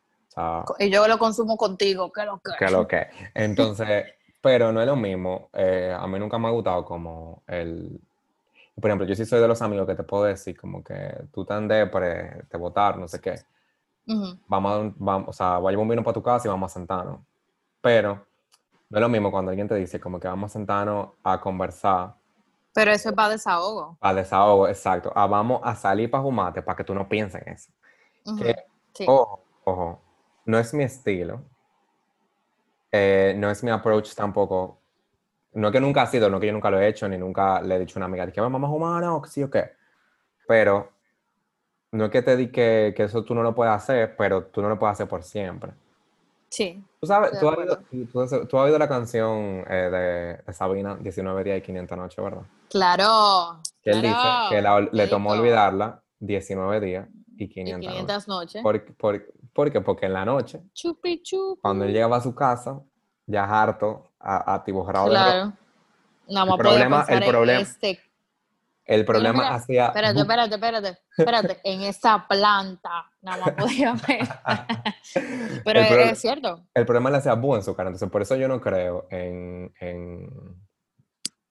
y 0.78 0.88
yo 0.88 1.08
lo 1.08 1.18
consumo 1.18 1.56
contigo, 1.56 2.12
que 2.12 2.24
lo 2.24 2.38
que. 2.38 2.52
Que 2.56 2.70
lo 2.70 2.86
que. 2.86 3.08
Entonces, 3.34 4.04
pero 4.40 4.70
no 4.70 4.80
es 4.80 4.86
lo 4.86 4.94
mismo. 4.94 5.50
Eh, 5.52 5.92
a 5.98 6.06
mí 6.06 6.20
nunca 6.20 6.38
me 6.38 6.46
ha 6.46 6.52
gustado 6.52 6.84
como 6.84 7.42
el... 7.48 8.00
Por 8.80 8.88
ejemplo, 8.88 9.06
yo 9.06 9.16
sí 9.16 9.26
soy 9.26 9.40
de 9.40 9.48
los 9.48 9.60
amigos 9.60 9.86
que 9.86 9.96
te 9.96 10.04
puedo 10.04 10.24
decir 10.24 10.56
como 10.56 10.82
que 10.82 11.24
tú 11.34 11.44
te 11.44 11.54
depre, 11.54 12.44
te 12.48 12.56
votar, 12.56 12.96
no 12.96 13.08
sé 13.08 13.20
qué 13.20 13.34
vamos, 14.48 14.72
a, 14.72 14.94
vamos, 14.96 15.28
o 15.28 15.32
sea, 15.32 15.58
voy 15.58 15.74
a 15.74 15.78
un 15.78 15.88
vino 15.88 16.02
para 16.02 16.14
tu 16.14 16.22
casa 16.22 16.48
y 16.48 16.50
vamos 16.50 16.70
a 16.70 16.74
sentarnos. 16.74 17.20
Pero 17.80 18.26
no 18.88 18.98
es 18.98 19.00
lo 19.00 19.08
mismo 19.08 19.30
cuando 19.30 19.50
alguien 19.50 19.68
te 19.68 19.74
dice 19.76 20.00
como 20.00 20.18
que 20.18 20.28
vamos 20.28 20.50
a 20.50 20.52
sentarnos 20.52 21.10
a 21.22 21.40
conversar. 21.40 22.14
Pero 22.72 22.90
eso 22.92 23.08
es 23.08 23.14
para 23.14 23.30
desahogo. 23.30 23.96
Para 24.00 24.14
desahogo, 24.14 24.68
exacto. 24.68 25.12
Ah, 25.14 25.26
vamos 25.26 25.60
a 25.64 25.74
salir 25.74 26.10
para 26.10 26.22
fumarte 26.22 26.62
para 26.62 26.76
que 26.76 26.84
tú 26.84 26.94
no 26.94 27.08
pienses 27.08 27.42
en 27.46 27.52
eso. 27.52 27.72
Ojo, 29.06 29.44
ojo, 29.64 30.02
no 30.44 30.58
es 30.58 30.74
mi 30.74 30.84
estilo. 30.84 31.42
Eh, 32.92 33.34
no 33.36 33.50
es 33.50 33.62
mi 33.62 33.70
approach 33.70 34.14
tampoco. 34.14 34.78
No 35.52 35.68
es 35.68 35.72
que 35.72 35.80
nunca 35.80 36.02
ha 36.02 36.06
sido, 36.06 36.28
no 36.28 36.36
es 36.36 36.40
que 36.40 36.46
yo 36.48 36.52
nunca 36.52 36.70
lo 36.70 36.80
he 36.80 36.86
hecho, 36.86 37.08
ni 37.08 37.18
nunca 37.18 37.60
le 37.60 37.76
he 37.76 37.78
dicho 37.80 37.98
a 37.98 38.00
una 38.00 38.06
amiga 38.06 38.30
que 38.30 38.40
vamos 38.40 38.62
a 38.62 38.66
fumar, 38.66 39.02
no, 39.02 39.22
sí 39.24 39.42
o 39.42 39.50
qué. 39.50 39.72
Pero 40.46 40.90
no 41.92 42.04
es 42.04 42.10
que 42.10 42.22
te 42.22 42.36
di 42.36 42.48
que, 42.50 42.94
que, 42.96 43.04
eso 43.04 43.24
tú 43.24 43.34
no 43.34 43.42
lo 43.42 43.54
puedes 43.54 43.74
hacer, 43.74 44.14
pero 44.16 44.44
tú 44.44 44.62
no 44.62 44.68
lo 44.68 44.78
puedes 44.78 44.94
hacer 44.94 45.08
por 45.08 45.22
siempre. 45.22 45.72
Sí. 46.48 46.82
Tú 47.00 47.06
sabes, 47.06 47.38
tú 47.38 47.48
has, 47.48 47.56
oído, 47.56 47.78
tú, 48.12 48.20
has, 48.20 48.32
oído, 48.32 48.78
la 48.78 48.88
canción 48.88 49.64
eh, 49.68 50.42
de, 50.46 50.52
Sabina, 50.52 50.96
19 50.96 51.44
días 51.44 51.58
y 51.58 51.62
500 51.62 51.96
noches, 51.96 52.24
¿verdad? 52.24 52.42
Claro. 52.68 53.60
Que 53.82 53.90
él 53.90 54.02
dice 54.02 54.16
que 54.50 54.88
le 54.92 55.06
tomó 55.06 55.30
olvidarla 55.30 56.02
19 56.18 56.80
días 56.80 57.08
y 57.36 57.48
500, 57.48 57.82
y 57.82 57.88
500 57.88 58.28
noches. 58.28 58.62
¿Por, 58.62 58.84
por, 59.52 59.72
qué? 59.72 59.80
Porque 59.80 60.06
en 60.06 60.12
la 60.12 60.24
noche, 60.24 60.60
chupi, 60.74 61.22
chupi. 61.22 61.60
cuando 61.62 61.84
él 61.84 61.92
llegaba 61.92 62.16
a 62.16 62.20
su 62.20 62.34
casa, 62.34 62.80
ya 63.26 63.44
harto, 63.44 64.10
atiborrado 64.18 65.08
claro. 65.08 65.46
de 65.46 66.34
Nada 66.34 66.46
más 66.46 66.58
el 66.58 66.60
problema, 66.60 67.04
el 67.08 67.24
problema, 67.24 67.60
este 67.60 68.00
el 68.90 69.04
problema 69.04 69.54
hacía... 69.54 69.86
Espérate, 69.86 70.18
espérate, 70.18 70.54
espérate, 70.56 70.98
espérate. 71.16 71.60
en 71.64 71.82
esa 71.82 72.26
planta 72.26 73.08
nada 73.22 73.44
más 73.44 73.54
podía 73.54 73.92
ver. 74.08 74.28
Pero 75.64 75.80
es, 75.80 76.18
cierto. 76.18 76.64
El 76.74 76.84
problema 76.86 77.08
le 77.08 77.18
hacía 77.18 77.34
bu 77.34 77.54
en 77.54 77.62
su 77.62 77.76
cara. 77.76 77.90
Entonces, 77.90 78.10
por 78.10 78.20
eso 78.20 78.34
yo 78.34 78.48
no 78.48 78.60
creo 78.60 79.06
en, 79.10 79.72
en, 79.78 80.28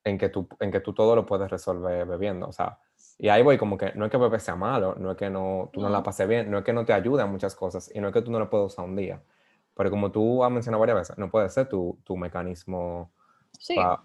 en, 0.04 0.18
que 0.18 0.28
tú, 0.28 0.46
en 0.60 0.70
que 0.70 0.80
tú 0.80 0.92
todo 0.92 1.16
lo 1.16 1.24
puedes 1.24 1.50
resolver 1.50 2.04
bebiendo. 2.04 2.46
O 2.46 2.52
sea, 2.52 2.78
y 3.16 3.30
ahí 3.30 3.42
voy 3.42 3.56
como 3.56 3.78
que 3.78 3.92
no 3.94 4.04
es 4.04 4.10
que 4.10 4.18
beber 4.18 4.40
sea 4.40 4.56
malo, 4.56 4.94
no 4.98 5.12
es 5.12 5.16
que 5.16 5.30
no, 5.30 5.70
tú 5.72 5.80
no 5.80 5.88
la 5.88 6.02
pases 6.02 6.28
bien, 6.28 6.50
no 6.50 6.58
es 6.58 6.64
que 6.64 6.74
no 6.74 6.84
te 6.84 6.92
ayude 6.92 7.22
a 7.22 7.26
muchas 7.26 7.56
cosas 7.56 7.90
y 7.94 8.00
no 8.00 8.08
es 8.08 8.12
que 8.12 8.20
tú 8.20 8.30
no 8.30 8.38
lo 8.38 8.50
puedas 8.50 8.74
usar 8.74 8.84
un 8.84 8.96
día. 8.96 9.22
Pero 9.74 9.88
como 9.88 10.10
tú 10.10 10.44
has 10.44 10.50
mencionado 10.50 10.80
varias 10.80 10.98
veces, 10.98 11.16
no 11.16 11.30
puede 11.30 11.48
ser 11.48 11.70
tu, 11.70 11.98
tu 12.04 12.18
mecanismo 12.18 13.10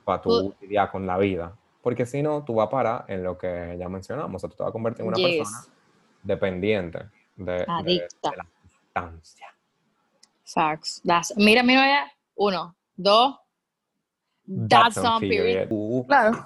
para 0.06 0.22
tu 0.22 0.56
lidiar 0.62 0.90
con 0.90 1.06
la 1.06 1.18
vida 1.18 1.54
porque 1.86 2.08
si 2.08 2.24
no, 2.24 2.44
tú 2.44 2.56
vas 2.56 2.66
a 2.66 2.70
parar 2.72 3.06
en 3.10 3.22
lo 3.22 3.38
que 3.38 3.76
ya 3.78 3.88
mencionamos, 3.88 4.38
o 4.38 4.40
sea, 4.40 4.50
tú 4.50 4.56
te 4.56 4.64
vas 4.64 4.72
a 4.72 4.74
convertir 4.74 5.02
en 5.02 5.10
una 5.10 5.18
persona 5.18 5.68
dependiente 6.24 7.00
de, 7.36 7.60
la 7.60 8.48
sustancia. 8.68 9.54
Facts. 10.44 11.04
mira, 11.36 11.62
mira, 11.62 12.12
uno, 12.34 12.76
dos. 12.96 13.36
That's, 14.68 14.98
on 14.98 15.20
period. 15.20 15.68
Uh. 15.70 16.04
claro. 16.08 16.44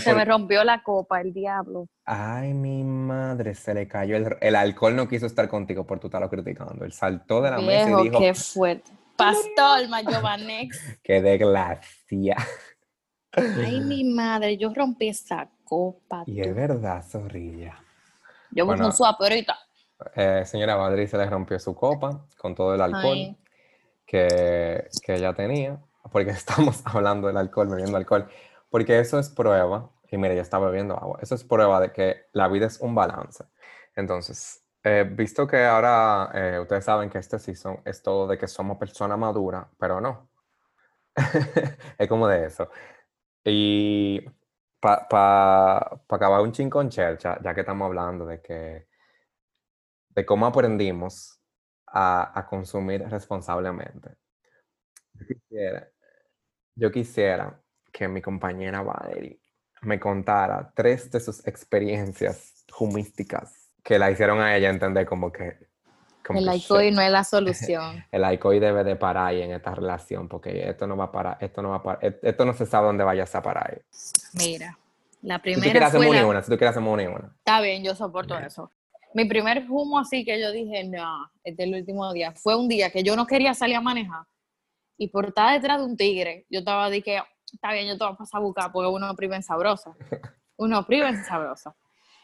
se 0.00 0.14
me 0.14 0.26
rompió 0.26 0.62
la 0.62 0.82
copa, 0.82 1.22
el 1.22 1.32
diablo. 1.32 1.88
Ay, 2.04 2.52
mi 2.52 2.84
madre, 2.84 3.54
se 3.54 3.72
le 3.72 3.88
cayó 3.88 4.14
el, 4.14 4.36
el 4.42 4.56
alcohol. 4.56 4.94
No 4.94 5.08
quiso 5.08 5.24
estar 5.24 5.48
contigo 5.48 5.86
por 5.86 6.00
tu 6.00 6.08
estarlo 6.08 6.28
criticando. 6.28 6.84
Él 6.84 6.92
saltó 6.92 7.40
de 7.40 7.50
la 7.50 7.60
mesa 7.62 7.98
y 7.98 8.02
dijo: 8.02 8.18
Qué 8.18 8.34
fuerte. 8.34 8.92
Pastor 9.16 9.88
Mayovanex. 9.88 10.98
qué 11.02 11.22
desgracia. 11.22 12.36
Ay, 13.36 13.80
mi 13.80 14.04
madre, 14.14 14.56
yo 14.56 14.72
rompí 14.74 15.08
esa 15.08 15.48
copa. 15.64 16.24
Y 16.26 16.40
es 16.40 16.54
verdad, 16.54 17.02
zorrilla. 17.02 17.78
Yo 18.50 18.66
bueno, 18.66 18.90
suave 18.92 19.16
ahorita. 19.20 19.58
Eh, 20.14 20.42
señora 20.44 20.76
Madrid 20.76 21.06
se 21.06 21.16
le 21.16 21.26
rompió 21.26 21.58
su 21.58 21.74
copa 21.74 22.26
con 22.36 22.54
todo 22.54 22.74
el 22.74 22.80
alcohol 22.80 23.36
que, 24.06 24.88
que, 25.02 25.14
ella 25.14 25.32
tenía, 25.32 25.80
porque 26.10 26.30
estamos 26.32 26.82
hablando 26.84 27.28
del 27.28 27.36
alcohol, 27.36 27.68
bebiendo 27.68 27.96
alcohol, 27.96 28.28
porque 28.70 28.98
eso 28.98 29.18
es 29.18 29.30
prueba, 29.30 29.90
y 30.10 30.16
mire, 30.16 30.36
ya 30.36 30.42
está 30.42 30.58
bebiendo 30.58 30.94
agua, 30.94 31.18
eso 31.22 31.34
es 31.34 31.44
prueba 31.44 31.80
de 31.80 31.92
que 31.92 32.26
la 32.32 32.48
vida 32.48 32.66
es 32.66 32.80
un 32.80 32.94
balance. 32.94 33.44
Entonces, 33.96 34.64
eh, 34.82 35.08
visto 35.10 35.46
que 35.46 35.64
ahora 35.64 36.30
eh, 36.34 36.58
ustedes 36.60 36.84
saben 36.84 37.08
que 37.08 37.18
este 37.18 37.38
season 37.38 37.80
es 37.84 38.02
todo 38.02 38.26
de 38.26 38.36
que 38.36 38.46
somos 38.46 38.76
personas 38.76 39.18
maduras, 39.18 39.66
pero 39.78 40.00
no. 40.00 40.28
es 41.98 42.08
como 42.08 42.28
de 42.28 42.46
eso. 42.46 42.68
Y 43.44 44.20
para 44.80 45.08
pa, 45.08 46.00
acabar 46.08 46.40
un 46.40 46.52
ching 46.52 46.70
con 46.70 46.88
Chercha, 46.88 47.38
ya 47.42 47.54
que 47.54 47.60
estamos 47.60 47.86
hablando 47.86 48.26
de 48.26 48.40
que 48.40 48.86
de 50.10 50.26
cómo 50.26 50.46
aprendimos 50.46 51.40
a, 51.86 52.46
consumir 52.48 53.02
responsablemente. 53.08 54.16
Yo 56.76 56.90
quisiera, 56.90 57.60
que 57.92 58.08
mi 58.08 58.20
compañera 58.20 58.82
Valerie 58.82 59.40
me 59.82 60.00
contara 60.00 60.72
tres 60.74 61.10
de 61.10 61.20
sus 61.20 61.46
experiencias 61.46 62.64
humísticas 62.80 63.70
que 63.82 63.98
la 63.98 64.10
hicieron 64.10 64.40
a 64.40 64.56
ella 64.56 64.70
entender 64.70 65.06
como 65.06 65.30
que... 65.30 65.68
el 66.34 66.54
ICOI 66.56 66.90
no 66.92 67.02
es 67.02 67.10
la 67.10 67.24
solución. 67.24 68.04
el 68.10 68.32
ICOI 68.34 68.60
debe 68.60 68.84
de 68.84 68.96
parar 68.96 69.28
ahí 69.28 69.42
en 69.42 69.52
esta 69.52 69.74
relación 69.74 70.28
porque 70.28 70.68
esto 70.68 70.86
no 70.86 70.96
va 70.96 71.04
a 71.04 71.12
parar, 71.12 71.38
esto 71.40 71.62
no 71.62 71.70
va 71.70 71.76
a 71.76 71.82
parar, 71.82 72.04
e, 72.04 72.18
esto 72.22 72.44
no 72.44 72.52
se 72.54 72.66
sabe 72.66 72.86
dónde 72.86 73.04
vayas 73.04 73.34
a 73.34 73.42
parar. 73.42 73.82
Mira, 74.32 74.78
la 75.22 75.40
primera 75.40 75.62
si 75.62 75.68
tú 75.68 75.72
quieres 75.72 75.88
hacer 75.88 76.24
una, 76.24 76.42
si 76.42 76.50
tú 76.50 76.58
quieres 76.58 76.76
hacer 76.76 76.88
una 76.88 77.02
y 77.02 77.06
una. 77.06 77.34
Está 77.38 77.60
bien, 77.60 77.82
yo 77.82 77.94
soporto 77.94 78.38
eso 78.38 78.70
mi 79.14 79.24
primer 79.26 79.64
humo 79.68 79.98
así 79.98 80.24
que 80.24 80.38
yo 80.40 80.50
dije, 80.50 80.84
no, 80.84 81.30
este 81.44 81.62
es 81.62 81.68
el 81.68 81.74
último 81.74 82.12
día, 82.12 82.32
fue 82.32 82.56
un 82.56 82.68
día 82.68 82.90
que 82.90 83.02
yo 83.02 83.16
no 83.16 83.26
quería 83.26 83.54
salir 83.54 83.76
a 83.76 83.80
manejar 83.80 84.24
y 84.98 85.08
por 85.08 85.26
estar 85.26 85.54
detrás 85.54 85.78
de 85.78 85.86
un 85.86 85.96
tigre, 85.96 86.46
yo 86.50 86.58
estaba 86.58 86.90
de 86.90 87.00
que, 87.00 87.20
está 87.52 87.72
bien, 87.72 87.86
yo 87.86 87.96
te 87.96 88.04
voy 88.04 88.12
a 88.12 88.16
pasar 88.16 88.40
a 88.40 88.44
buscar 88.44 88.72
porque 88.72 88.88
uno 88.88 89.14
priva 89.14 89.36
en 89.36 89.42
sabroso, 89.42 89.96
uno 90.56 90.84
priva 90.84 91.08
en 91.08 91.24
sabroso. 91.24 91.74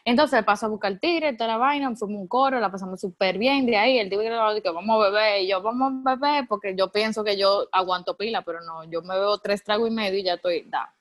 Entonces 0.03 0.43
paso 0.43 0.65
a 0.65 0.69
buscar 0.69 0.91
el 0.91 0.99
tigre, 0.99 1.33
toda 1.33 1.49
la 1.49 1.57
vaina, 1.57 1.95
fuimos 1.95 2.21
un 2.21 2.27
coro, 2.27 2.59
la 2.59 2.71
pasamos 2.71 2.99
súper 2.99 3.37
bien 3.37 3.65
de 3.65 3.77
ahí, 3.77 3.99
el 3.99 4.09
tigre 4.09 4.29
le 4.29 4.55
dije, 4.55 4.69
vamos 4.71 4.95
a 4.99 5.09
beber, 5.09 5.41
y 5.41 5.47
yo, 5.47 5.61
vamos 5.61 5.93
a 6.05 6.15
beber, 6.15 6.47
porque 6.47 6.75
yo 6.75 6.91
pienso 6.91 7.23
que 7.23 7.37
yo 7.37 7.67
aguanto 7.71 8.17
pila, 8.17 8.41
pero 8.41 8.61
no, 8.61 8.83
yo 8.85 9.01
me 9.01 9.15
bebo 9.15 9.37
tres 9.37 9.63
tragos 9.63 9.89
y 9.89 9.93
medio 9.93 10.19
y 10.19 10.23
ya 10.23 10.33
estoy, 10.33 10.63
da. 10.63 10.91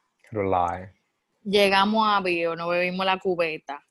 Llegamos 1.42 2.06
a 2.06 2.20
Bio, 2.20 2.54
nos 2.54 2.68
bebimos 2.68 3.06
la 3.06 3.18
cubeta, 3.18 3.82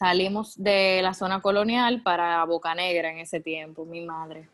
Salimos 0.00 0.54
de 0.56 1.00
la 1.02 1.12
zona 1.12 1.42
colonial 1.42 2.02
para 2.02 2.42
Boca 2.46 2.74
Negra 2.74 3.10
en 3.10 3.18
ese 3.18 3.38
tiempo, 3.38 3.84
mi 3.84 4.00
madre. 4.00 4.48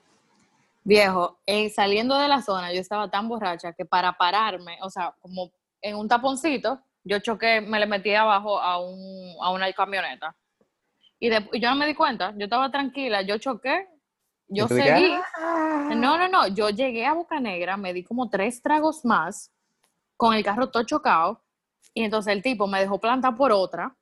Viejo, 0.83 1.39
eh, 1.47 1.71
saliendo 1.71 2.19
de 2.19 2.27
la 2.27 2.43
zona, 2.43 2.73
yo 2.73 2.81
estaba 2.81 3.09
tan 3.09 3.29
borracha 3.29 3.73
que 3.73 3.85
para 3.85 4.15
pararme, 4.15 4.77
o 4.83 4.91
sea, 4.91 5.15
como 5.23 5.53
en 5.81 5.95
un 5.95 6.09
taponcito, 6.09 6.81
yo 7.07 7.21
choqué, 7.21 7.61
me 7.61 7.79
le 7.79 7.87
metí 7.87 8.13
abajo 8.15 8.61
a, 8.61 8.81
un, 8.81 9.37
a 9.41 9.51
una 9.51 9.73
camioneta. 9.73 10.35
Y, 11.21 11.31
yo 11.31 11.71
no 11.71 11.77
me 11.77 11.87
di 11.87 11.95
cuenta, 11.95 12.35
yo 12.37 12.45
estaba 12.45 12.71
tranquila, 12.71 13.23
yo 13.23 13.39
choqué, 13.39 13.87
yo 14.49 14.67
seguí. 14.67 15.13
Ah". 15.39 15.91
No, 15.95 16.19
no, 16.19 16.29
no, 16.29 16.49
yo 16.49 16.69
llegué 16.71 17.07
a 17.07 17.15
Boca 17.15 17.39
Negra, 17.39 17.77
me 17.77 17.93
di 17.93 18.03
como 18.03 18.29
tres 18.29 18.61
tragos 18.61 19.05
más, 19.05 19.53
con 20.17 20.35
el 20.35 20.45
carro 20.45 20.69
todo 20.69 20.83
chocado, 20.83 21.43
y 21.95 22.03
entonces 22.03 22.33
el 22.33 22.43
tipo 22.43 22.67
me 22.67 22.81
dejó 22.81 23.01
plantar 23.01 23.37
por 23.37 23.53
otra, 23.53 23.97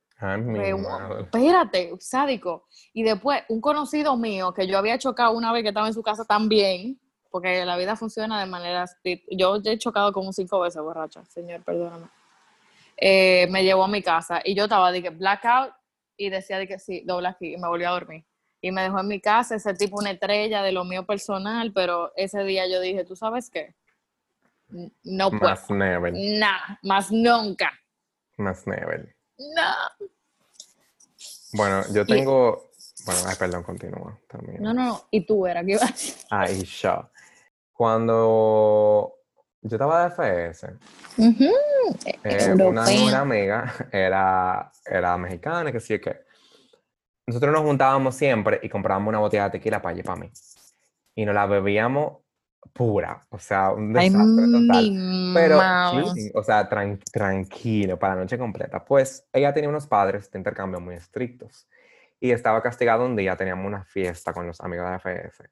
espérate, 1.19 1.93
sádico. 1.99 2.65
Y 2.91 3.03
después, 3.03 3.43
un 3.49 3.61
conocido 3.61 4.17
mío 4.17 4.53
que 4.53 4.65
yo 4.65 4.77
había 4.77 4.97
chocado 4.97 5.37
una 5.37 5.53
vez 5.53 5.61
que 5.61 5.69
estaba 5.69 5.87
en 5.87 5.93
su 5.93 6.01
casa 6.01 6.25
también, 6.25 6.99
porque 7.29 7.65
la 7.65 7.77
vida 7.77 7.95
funciona 7.95 8.39
de 8.39 8.45
manera. 8.47 8.85
Yo 9.29 9.59
he 9.63 9.77
chocado 9.77 10.11
como 10.11 10.33
cinco 10.33 10.59
veces 10.61 10.81
borracha, 10.81 11.23
señor, 11.25 11.63
perdóname. 11.63 12.07
Eh, 12.97 13.47
me 13.49 13.63
llevó 13.63 13.83
a 13.83 13.87
mi 13.87 14.01
casa 14.01 14.41
y 14.43 14.55
yo 14.55 14.63
estaba 14.63 14.91
de 14.91 15.01
que 15.01 15.09
blackout 15.09 15.73
y 16.17 16.29
decía 16.29 16.57
de 16.57 16.67
que 16.67 16.79
sí, 16.79 17.03
doble 17.05 17.27
aquí 17.27 17.53
y 17.53 17.57
me 17.57 17.67
volví 17.67 17.83
a 17.83 17.89
dormir. 17.91 18.25
Y 18.61 18.71
me 18.71 18.81
dejó 18.83 18.99
en 18.99 19.07
mi 19.07 19.19
casa 19.19 19.55
ese 19.55 19.73
tipo 19.73 19.97
una 19.99 20.11
estrella 20.11 20.63
de 20.63 20.71
lo 20.71 20.85
mío 20.85 21.05
personal, 21.05 21.71
pero 21.73 22.11
ese 22.15 22.43
día 22.43 22.67
yo 22.67 22.79
dije, 22.79 23.03
¿tú 23.03 23.15
sabes 23.15 23.49
qué? 23.49 23.75
No 25.03 25.29
puedo. 25.29 25.43
Más 25.43 25.69
never. 25.69 26.13
Nah, 26.13 26.77
más 26.81 27.11
nunca. 27.11 27.71
Más 28.37 28.65
never. 28.65 29.15
No. 29.37 30.07
Bueno, 31.53 31.83
yo 31.93 32.05
tengo. 32.05 32.71
Bueno, 33.05 33.21
ay, 33.27 33.35
perdón, 33.37 33.63
continúa 33.63 34.19
también. 34.27 34.63
No, 34.63 34.73
no, 34.73 35.03
y 35.11 35.25
tú 35.25 35.45
era, 35.45 35.63
¿qué 35.63 35.73
ibas 35.73 36.25
Ah, 36.31 36.49
y 36.49 36.63
yo. 36.63 37.09
Cuando 37.71 39.14
yo 39.67 39.77
estaba 39.77 40.03
de 40.03 40.09
FS, 40.11 40.67
eh, 42.23 42.53
una, 42.53 42.83
una, 42.83 43.19
amiga 43.19 43.73
era, 43.91 44.71
era 44.85 45.17
mexicana, 45.17 45.71
que 45.71 45.79
sí, 45.79 45.99
que 45.99 46.23
nosotros 47.25 47.51
nos 47.51 47.63
juntábamos 47.63 48.15
siempre 48.15 48.59
y 48.61 48.69
comprábamos 48.69 49.09
una 49.09 49.19
botella 49.19 49.45
de 49.45 49.51
tequila 49.51 49.81
para 49.81 49.95
allí 49.95 50.03
para 50.03 50.19
mí. 50.19 50.31
Y 51.15 51.25
nos 51.25 51.33
la 51.33 51.47
bebíamos 51.47 52.17
pura, 52.73 53.25
o 53.29 53.39
sea, 53.39 53.71
un 53.71 53.91
desastre 53.93 54.45
total. 54.51 55.33
Pero, 55.33 55.59
o 56.35 56.43
sea, 56.43 56.69
tranquilo, 56.69 57.97
para 57.97 58.15
la 58.15 58.21
noche 58.21 58.37
completa. 58.37 58.85
Pues 58.85 59.27
ella 59.33 59.51
tenía 59.51 59.69
unos 59.69 59.87
padres 59.87 60.29
de 60.29 60.37
intercambio 60.37 60.79
muy 60.79 60.95
estrictos 60.95 61.67
y 62.19 62.31
estaba 62.31 62.61
castigado 62.61 63.05
un 63.05 63.15
día, 63.15 63.35
teníamos 63.35 63.65
una 63.65 63.83
fiesta 63.83 64.31
con 64.31 64.45
los 64.45 64.61
amigos 64.61 64.89
de 64.91 64.95
FS 64.97 65.49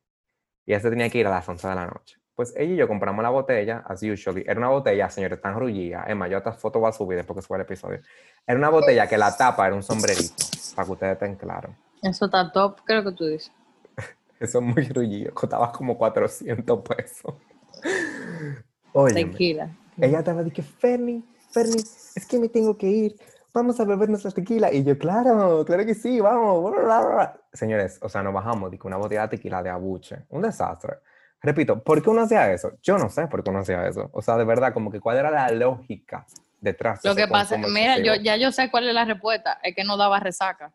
y 0.66 0.74
ese 0.74 0.90
tenía 0.92 1.10
que 1.10 1.18
ir 1.18 1.28
a 1.28 1.32
las 1.32 1.50
11 1.50 1.68
de 1.68 1.76
la 1.76 1.88
noche. 1.88 2.23
Pues 2.36 2.54
ella 2.58 2.74
y 2.74 2.78
yo 2.78 2.88
compramos 2.88 3.22
la 3.22 3.30
botella, 3.30 3.84
as 3.86 4.02
usual. 4.02 4.44
Era 4.46 4.58
una 4.58 4.70
botella, 4.70 5.10
señores, 5.10 5.40
tan 5.40 5.60
rullida. 5.60 6.06
Más, 6.16 6.30
yo 6.32 6.38
esta 6.38 6.52
foto 6.54 6.80
voy 6.80 6.90
a 6.90 6.92
subir 6.92 7.18
después 7.18 7.38
que 7.38 7.42
suba 7.44 7.58
el 7.58 7.64
episodio. 7.64 8.00
Era 8.48 8.58
una 8.58 8.70
botella 8.70 9.08
que 9.08 9.18
la 9.18 9.36
tapa 9.38 9.68
era 9.68 9.76
un 9.76 9.84
sombrerito, 9.84 10.34
para 10.76 10.86
que 10.86 10.92
ustedes 10.92 11.14
estén 11.14 11.36
claros. 11.36 11.72
Eso 12.02 12.26
está 12.26 12.52
top, 12.52 12.82
creo 12.84 13.04
que 13.04 13.12
tú 13.12 13.26
dices. 13.26 13.52
Eso 14.40 14.60
es 14.60 14.64
muy 14.64 14.84
rullido. 14.90 15.34
Costaba 15.34 15.72
como 15.72 15.96
400 15.98 16.82
pesos. 16.82 17.36
Oye. 18.94 19.14
Tranquila. 19.14 19.70
Ella 20.00 20.20
estaba 20.20 20.42
diciendo, 20.42 20.74
Ferni, 20.80 21.24
Ferni, 21.52 21.78
es 21.78 22.26
que 22.28 22.40
me 22.40 22.50
tengo 22.50 22.76
que 22.76 22.88
ir. 22.88 23.16
Vamos 23.54 23.80
a 23.80 23.86
beber 23.86 24.10
nuestra 24.10 24.32
tequila. 24.32 24.74
Y 24.74 24.84
yo, 24.84 24.98
claro, 24.98 25.64
claro 25.64 25.86
que 25.86 25.94
sí, 25.94 26.20
vamos. 26.20 26.74
Señores, 27.54 28.00
o 28.02 28.10
sea, 28.10 28.24
nos 28.24 28.34
bajamos 28.34 28.72
de 28.72 28.80
una 28.84 28.98
botella 28.98 29.22
de 29.22 29.38
tequila 29.38 29.62
de 29.62 29.70
abuche. 29.70 30.26
Un 30.30 30.42
desastre. 30.42 30.98
Repito, 31.44 31.84
¿por 31.84 32.02
qué 32.02 32.10
uno 32.10 32.22
hacía 32.22 32.54
eso? 32.54 32.72
Yo 32.82 32.98
no 32.98 33.10
sé 33.10 33.28
por 33.28 33.44
qué 33.44 33.50
uno 33.50 33.60
hacía 33.60 33.86
eso. 33.86 34.10
O 34.14 34.22
sea, 34.22 34.38
de 34.38 34.46
verdad, 34.46 34.74
como 34.74 34.90
que 34.90 35.02
cuál 35.02 35.18
era 35.18 35.30
la 35.30 35.50
lógica 35.50 36.26
detrás. 36.62 37.04
Lo 37.04 37.16
que 37.16 37.28
pasa, 37.28 37.58
mira, 37.58 38.00
yo, 38.00 38.16
ya 38.16 38.38
yo 38.38 38.54
sé 38.54 38.72
cuál 38.72 38.88
es 38.88 38.94
la 38.94 39.04
respuesta. 39.04 39.60
Es 39.62 39.76
que 39.76 39.84
no 39.84 39.98
daba 39.98 40.22
resaca. 40.22 40.74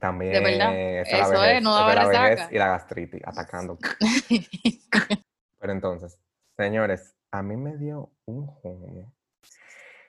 También. 0.00 0.32
De 0.32 0.40
verdad. 0.40 0.74
Eso 0.74 1.44
es, 1.44 1.62
no 1.62 1.72
daba 1.72 1.94
la 1.94 2.48
Y 2.50 2.58
la 2.58 2.66
gastritis 2.66 3.22
atacando. 3.24 3.78
Pero 5.60 5.72
entonces, 5.72 6.18
señores, 6.56 7.14
a 7.30 7.42
mí 7.42 7.56
me 7.56 7.76
dio 7.76 8.10
un 8.26 8.48
juego 8.48 9.12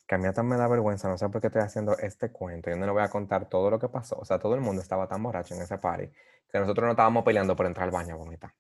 que 0.08 0.16
a 0.16 0.18
mí 0.18 0.28
hasta 0.28 0.44
me 0.44 0.58
da 0.58 0.68
vergüenza, 0.68 1.08
no 1.08 1.18
sé 1.18 1.28
por 1.30 1.42
qué 1.42 1.48
estoy 1.48 1.64
haciendo 1.64 1.98
este 1.98 2.32
cuento, 2.32 2.70
yo 2.70 2.76
no 2.76 2.86
le 2.86 2.92
voy 2.92 3.02
a 3.02 3.10
contar 3.10 3.50
todo 3.50 3.72
lo 3.72 3.80
que 3.80 3.90
pasó, 3.90 4.18
o 4.20 4.26
sea, 4.26 4.38
todo 4.38 4.54
el 4.54 4.62
mundo 4.62 4.82
estaba 4.82 5.08
tan 5.08 5.24
borracho 5.24 5.56
en 5.56 5.64
ese 5.64 5.80
party 5.80 6.08
que 6.52 6.60
nosotros 6.60 6.86
no 6.86 6.92
estábamos 6.92 7.24
peleando 7.24 7.56
por 7.56 7.66
entrar 7.66 7.86
al 7.86 7.92
baño 7.92 8.14
a 8.14 8.18
vomitar. 8.18 8.54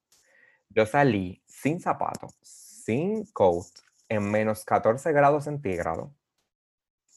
Yo 0.75 0.85
salí 0.85 1.41
sin 1.47 1.79
zapatos, 1.79 2.35
sin 2.41 3.25
coat, 3.27 3.65
en 4.09 4.29
menos 4.29 4.65
14 4.65 5.13
grados 5.13 5.45
centígrados, 5.45 6.11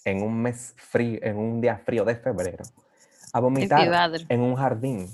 en 0.05 0.23
un 0.23 0.41
mes 0.41 0.75
frío, 0.77 1.19
en 1.23 1.37
un 1.37 1.61
día 1.61 1.77
frío 1.77 2.05
de 2.05 2.15
febrero 2.15 2.65
a 3.33 3.41
vomitar 3.41 4.13
en 4.29 4.41
un 4.41 4.55
jardín 4.55 5.09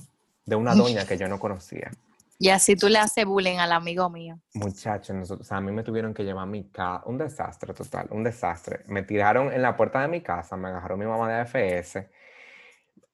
de 0.45 0.57
una 0.57 0.75
doña 0.77 1.07
que 1.07 1.17
yo 1.17 1.27
no 1.27 1.39
conocía. 1.39 1.91
Y 2.39 2.51
así 2.51 2.77
tú 2.77 2.89
le 2.91 2.99
haces 2.99 3.25
bullying 3.25 3.57
al 3.57 3.73
amigo 3.73 4.11
mío. 4.11 4.39
Muchachos, 4.53 5.31
o 5.31 5.43
sea, 5.43 5.57
a 5.57 5.61
mí 5.63 5.73
me 5.73 5.83
tuvieron 5.83 6.13
que 6.13 6.23
llevar 6.23 6.43
a 6.43 6.47
mi 6.47 6.69
casa, 6.69 7.03
un 7.07 7.17
desastre 7.17 7.73
total, 7.73 8.09
un 8.11 8.25
desastre. 8.25 8.81
Me 8.89 9.05
tiraron 9.05 9.55
en 9.55 9.63
la 9.63 9.75
puerta 9.75 10.03
de 10.03 10.09
mi 10.09 10.21
casa, 10.21 10.55
me 10.59 10.69
agarró 10.69 10.99
mi 10.99 11.07
mamá 11.07 11.29
de 11.31 11.41
AFS, 11.41 12.11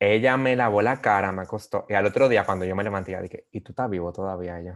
ella 0.01 0.37
me 0.37 0.57
lavó 0.57 0.83
la 0.83 1.01
cara, 1.01 1.31
me 1.31 1.43
acostó, 1.43 1.87
y 1.89 1.95
al 1.95 2.07
otro 2.07 2.29
día 2.29 2.45
cuando 2.45 2.65
yo 2.65 2.75
me 2.75 2.83
levanté, 2.83 3.21
dije, 3.23 3.47
¿y 3.53 3.61
tú 3.61 3.71
estás 3.71 3.89
vivo 3.89 4.13
todavía? 4.13 4.61
yo, 4.61 4.73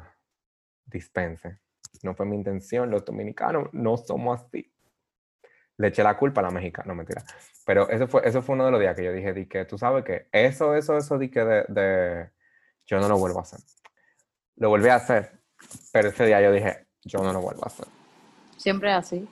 dispense. 0.87 1.59
No 2.03 2.15
fue 2.15 2.27
mi 2.27 2.37
intención, 2.37 2.91
los 2.91 3.05
dominicanos 3.05 3.69
no 3.73 3.97
somos 3.97 4.41
así. 4.41 4.71
Le 5.77 5.89
eché 5.89 6.03
la 6.03 6.17
culpa 6.17 6.41
a 6.41 6.45
la 6.45 6.51
mexicana, 6.51 6.89
no 6.89 6.95
mentira. 6.95 7.25
Pero 7.67 7.89
eso 7.89 8.07
fue, 8.07 8.23
eso 8.25 8.43
fue 8.43 8.55
uno 8.55 8.67
de 8.67 8.71
los 8.71 8.81
días 8.81 8.95
que 8.97 9.05
yo 9.05 9.13
dije, 9.13 9.33
di 9.33 9.47
que 9.47 9.65
tú 9.65 9.79
sabes 9.79 10.05
que 10.05 10.29
eso, 10.31 10.75
eso, 10.75 10.97
eso, 10.97 11.19
di 11.19 11.31
que 11.31 11.45
de, 11.45 11.65
de, 11.69 12.31
yo 12.87 13.01
no 13.01 13.09
lo 13.09 13.19
vuelvo 13.19 13.39
a 13.39 13.43
hacer. 13.43 13.61
Lo 14.57 14.69
volví 14.69 14.89
a 14.89 14.97
hacer, 14.97 15.41
pero 15.93 16.09
ese 16.09 16.27
día 16.27 16.41
yo 16.41 16.53
dije, 16.53 16.87
yo 17.03 17.21
no 17.21 17.33
lo 17.33 17.41
vuelvo 17.41 17.65
a 17.65 17.67
hacer. 17.67 17.87
Siempre 18.57 18.93
así. 18.93 19.29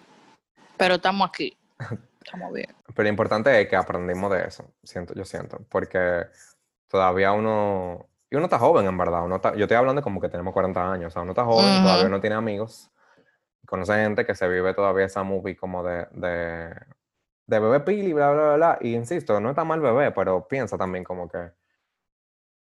Pero 0.76 0.94
estamos 0.94 1.28
aquí. 1.28 1.56
Estamos 2.24 2.52
bien. 2.52 2.74
Pero 2.94 3.02
lo 3.02 3.08
importante 3.08 3.60
es 3.60 3.68
que 3.68 3.76
aprendimos 3.76 4.30
de 4.30 4.46
eso, 4.46 4.72
siento, 4.84 5.12
yo 5.14 5.24
siento, 5.24 5.58
porque 5.68 6.26
todavía 6.88 7.32
uno, 7.32 8.08
y 8.32 8.36
uno 8.36 8.46
está 8.46 8.58
joven 8.58 8.86
en 8.86 8.96
verdad, 8.96 9.24
uno 9.24 9.40
yo 9.54 9.64
estoy 9.64 9.76
hablando 9.76 10.00
como 10.00 10.18
que 10.18 10.30
tenemos 10.30 10.54
40 10.54 10.92
años, 10.92 11.08
o 11.08 11.10
sea, 11.10 11.20
uno 11.22 11.32
está 11.32 11.44
joven, 11.44 11.82
todavía 11.82 12.08
no 12.08 12.18
tiene 12.18 12.34
amigos, 12.34 12.90
conoce 13.66 13.92
gente 13.94 14.24
que 14.24 14.34
se 14.34 14.48
vive 14.48 14.72
todavía 14.72 15.04
esa 15.04 15.22
movie 15.22 15.54
como 15.54 15.84
de, 15.84 16.06
de, 16.12 16.74
de 17.46 17.60
bebé 17.60 17.80
pili, 17.80 18.14
bla, 18.14 18.32
bla, 18.32 18.54
bla, 18.56 18.78
y 18.80 18.94
insisto, 18.94 19.38
no 19.38 19.50
está 19.50 19.64
mal 19.64 19.80
bebé, 19.80 20.12
pero 20.12 20.48
piensa 20.48 20.78
también 20.78 21.04
como 21.04 21.28
que, 21.28 21.52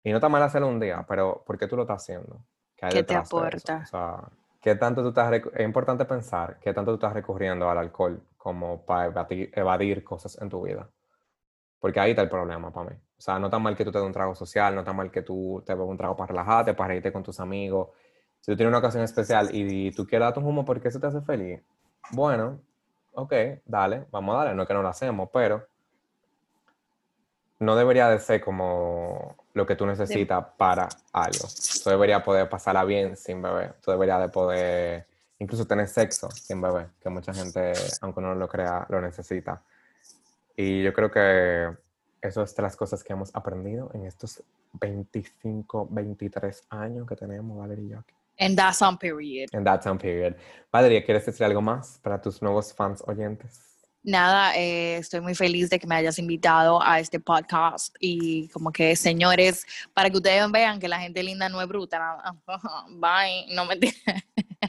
y 0.03 0.09
no 0.09 0.17
está 0.17 0.27
mal 0.27 0.41
hacerlo 0.41 0.69
un 0.69 0.79
día, 0.79 1.05
pero 1.07 1.43
¿por 1.45 1.59
qué 1.59 1.67
tú 1.67 1.75
lo 1.75 1.83
estás 1.83 2.01
haciendo? 2.01 2.43
¿Qué, 2.75 3.03
te 3.03 3.15
aporta? 3.15 3.81
O 3.83 3.85
sea, 3.85 4.23
¿qué 4.59 4.73
tanto 4.73 5.03
tú 5.03 5.09
estás, 5.09 5.31
es 5.31 5.63
importante 5.63 6.03
pensar, 6.05 6.57
qué 6.59 6.73
tanto 6.73 6.89
tú 6.89 6.95
estás 6.95 7.13
recurriendo 7.13 7.69
al 7.69 7.77
alcohol 7.77 8.19
como 8.43 8.85
para 8.85 9.05
evadir, 9.53 10.03
cosas 10.03 10.37
en 10.41 10.49
tu 10.49 10.63
vida. 10.63 10.89
Porque 11.79 12.01
ahí 12.01 12.09
está 12.09 12.23
el 12.23 12.29
problema 12.29 12.73
para 12.73 12.89
mí. 12.89 12.95
O 13.23 13.25
sea, 13.25 13.39
no 13.39 13.47
está 13.47 13.57
mal 13.57 13.73
que 13.73 13.85
tú 13.85 13.91
te 13.93 13.99
des 13.99 14.05
un 14.05 14.11
trago 14.11 14.35
social, 14.35 14.75
no 14.75 14.81
está 14.81 14.91
mal 14.91 15.09
que 15.09 15.21
tú 15.21 15.63
te 15.65 15.73
bebas 15.73 15.87
un 15.87 15.95
trago 15.95 16.13
para 16.13 16.27
relajarte, 16.27 16.73
para 16.73 16.89
reírte 16.89 17.13
con 17.13 17.23
tus 17.23 17.39
amigos. 17.39 17.87
Si 18.41 18.51
tú 18.51 18.57
tienes 18.57 18.69
una 18.69 18.79
ocasión 18.79 19.01
especial 19.01 19.47
y, 19.53 19.91
tú 19.91 20.05
quieres 20.05 20.25
dar 20.25 20.33
tu 20.33 20.41
humo 20.41 20.65
porque 20.65 20.89
eso 20.89 20.99
te 20.99 21.07
hace 21.07 21.21
feliz, 21.21 21.61
bueno, 22.11 22.59
ok, 23.13 23.33
dale, 23.63 24.07
vamos 24.11 24.35
a 24.35 24.39
darle. 24.39 24.55
No 24.55 24.63
es 24.63 24.67
que 24.67 24.73
no 24.73 24.81
lo 24.81 24.89
hacemos, 24.89 25.29
pero 25.31 25.65
no 27.59 27.77
debería 27.77 28.09
de 28.09 28.19
ser 28.19 28.41
como 28.41 29.37
lo 29.53 29.65
que 29.65 29.77
tú 29.77 29.85
necesitas 29.85 30.45
para 30.57 30.89
algo. 31.13 31.47
Tú 31.81 31.91
deberías 31.91 32.23
poder 32.23 32.49
pasarla 32.49 32.83
bien 32.83 33.15
sin 33.15 33.41
beber. 33.41 33.75
Tú 33.81 33.91
deberías 33.91 34.19
de 34.19 34.27
poder 34.27 35.07
incluso 35.39 35.65
tener 35.65 35.87
sexo 35.87 36.29
sin 36.29 36.61
bebé, 36.61 36.87
que 37.01 37.07
mucha 37.07 37.33
gente, 37.33 37.71
aunque 38.01 38.19
no 38.19 38.35
lo 38.35 38.49
crea, 38.49 38.85
lo 38.89 38.99
necesita. 38.99 39.61
Y 40.57 40.83
yo 40.83 40.91
creo 40.91 41.09
que 41.09 41.82
eso 42.23 42.41
es 42.41 42.55
de 42.55 42.63
las 42.63 42.75
cosas 42.75 43.03
que 43.03 43.13
hemos 43.13 43.35
aprendido 43.35 43.91
en 43.93 44.05
estos 44.05 44.41
25, 44.73 45.87
23 45.91 46.63
años 46.69 47.07
que 47.07 47.15
tenemos, 47.15 47.57
Valeria 47.57 47.85
y 47.85 47.89
yo 47.89 47.99
aquí. 47.99 48.13
En 48.37 48.55
that 48.55 48.75
time 48.77 48.97
period. 48.97 49.49
En 49.51 49.63
that 49.63 49.81
time 49.81 49.97
period. 49.97 50.35
Valeria, 50.71 51.03
¿quieres 51.03 51.25
decir 51.25 51.45
algo 51.45 51.61
más 51.61 51.99
para 52.01 52.19
tus 52.19 52.41
nuevos 52.41 52.73
fans 52.73 53.03
oyentes? 53.05 53.73
Nada, 54.05 54.53
eh, 54.57 54.97
estoy 54.97 55.21
muy 55.21 55.33
feliz 55.33 55.69
de 55.69 55.79
que 55.79 55.87
me 55.87 55.95
hayas 55.95 56.19
invitado 56.19 56.83
a 56.83 56.99
este 56.99 57.21
podcast 57.21 57.95
y 58.01 58.49
como 58.49 58.69
que 58.69 58.97
señores, 58.97 59.65
para 59.93 60.09
que 60.09 60.17
ustedes 60.17 60.51
vean 60.51 60.77
que 60.79 60.89
la 60.89 60.99
gente 60.99 61.23
linda 61.23 61.47
no 61.47 61.61
es 61.61 61.67
bruta. 61.69 62.21
Bye, 62.89 63.45
no 63.55 63.65
me 63.65 63.79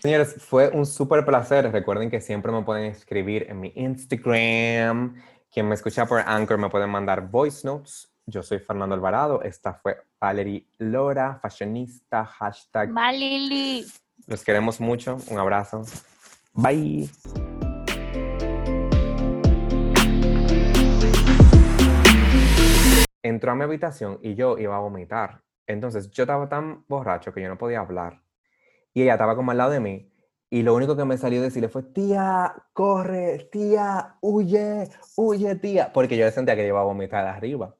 Señores, 0.00 0.36
fue 0.38 0.68
un 0.68 0.86
súper 0.86 1.24
placer. 1.24 1.70
Recuerden 1.72 2.10
que 2.10 2.20
siempre 2.20 2.52
me 2.52 2.62
pueden 2.62 2.84
escribir 2.84 3.46
en 3.48 3.58
mi 3.58 3.72
Instagram. 3.74 5.16
Quien 5.54 5.68
me 5.68 5.76
escucha 5.76 6.04
por 6.04 6.18
Anchor 6.18 6.58
me 6.58 6.68
pueden 6.68 6.90
mandar 6.90 7.28
voice 7.28 7.64
notes. 7.64 8.12
Yo 8.26 8.42
soy 8.42 8.58
Fernando 8.58 8.96
Alvarado. 8.96 9.40
Esta 9.40 9.72
fue 9.72 9.96
Valerie 10.20 10.66
Lora, 10.78 11.38
fashionista, 11.40 12.24
hashtag. 12.24 12.90
Malili. 12.90 13.86
Los 14.26 14.42
queremos 14.42 14.80
mucho. 14.80 15.16
Un 15.30 15.38
abrazo. 15.38 15.84
Bye. 16.54 17.08
entró 23.22 23.52
a 23.52 23.54
mi 23.54 23.62
habitación 23.62 24.18
y 24.22 24.34
yo 24.34 24.58
iba 24.58 24.74
a 24.74 24.80
vomitar. 24.80 25.42
Entonces 25.68 26.10
yo 26.10 26.24
estaba 26.24 26.48
tan 26.48 26.84
borracho 26.88 27.32
que 27.32 27.40
yo 27.40 27.48
no 27.48 27.56
podía 27.56 27.78
hablar. 27.78 28.22
Y 28.92 29.02
ella 29.02 29.12
estaba 29.12 29.36
como 29.36 29.52
al 29.52 29.58
lado 29.58 29.70
de 29.70 29.78
mí. 29.78 30.12
Y 30.54 30.62
lo 30.62 30.72
único 30.72 30.96
que 30.96 31.04
me 31.04 31.18
salió 31.18 31.42
decirle 31.42 31.68
fue, 31.68 31.82
tía, 31.82 32.54
corre, 32.74 33.48
tía, 33.50 34.18
huye, 34.20 34.88
huye, 35.16 35.56
tía. 35.56 35.92
Porque 35.92 36.16
yo 36.16 36.30
sentía 36.30 36.54
que 36.54 36.64
iba 36.64 36.78
a 36.78 36.84
vomitar 36.84 37.26
arriba. 37.26 37.74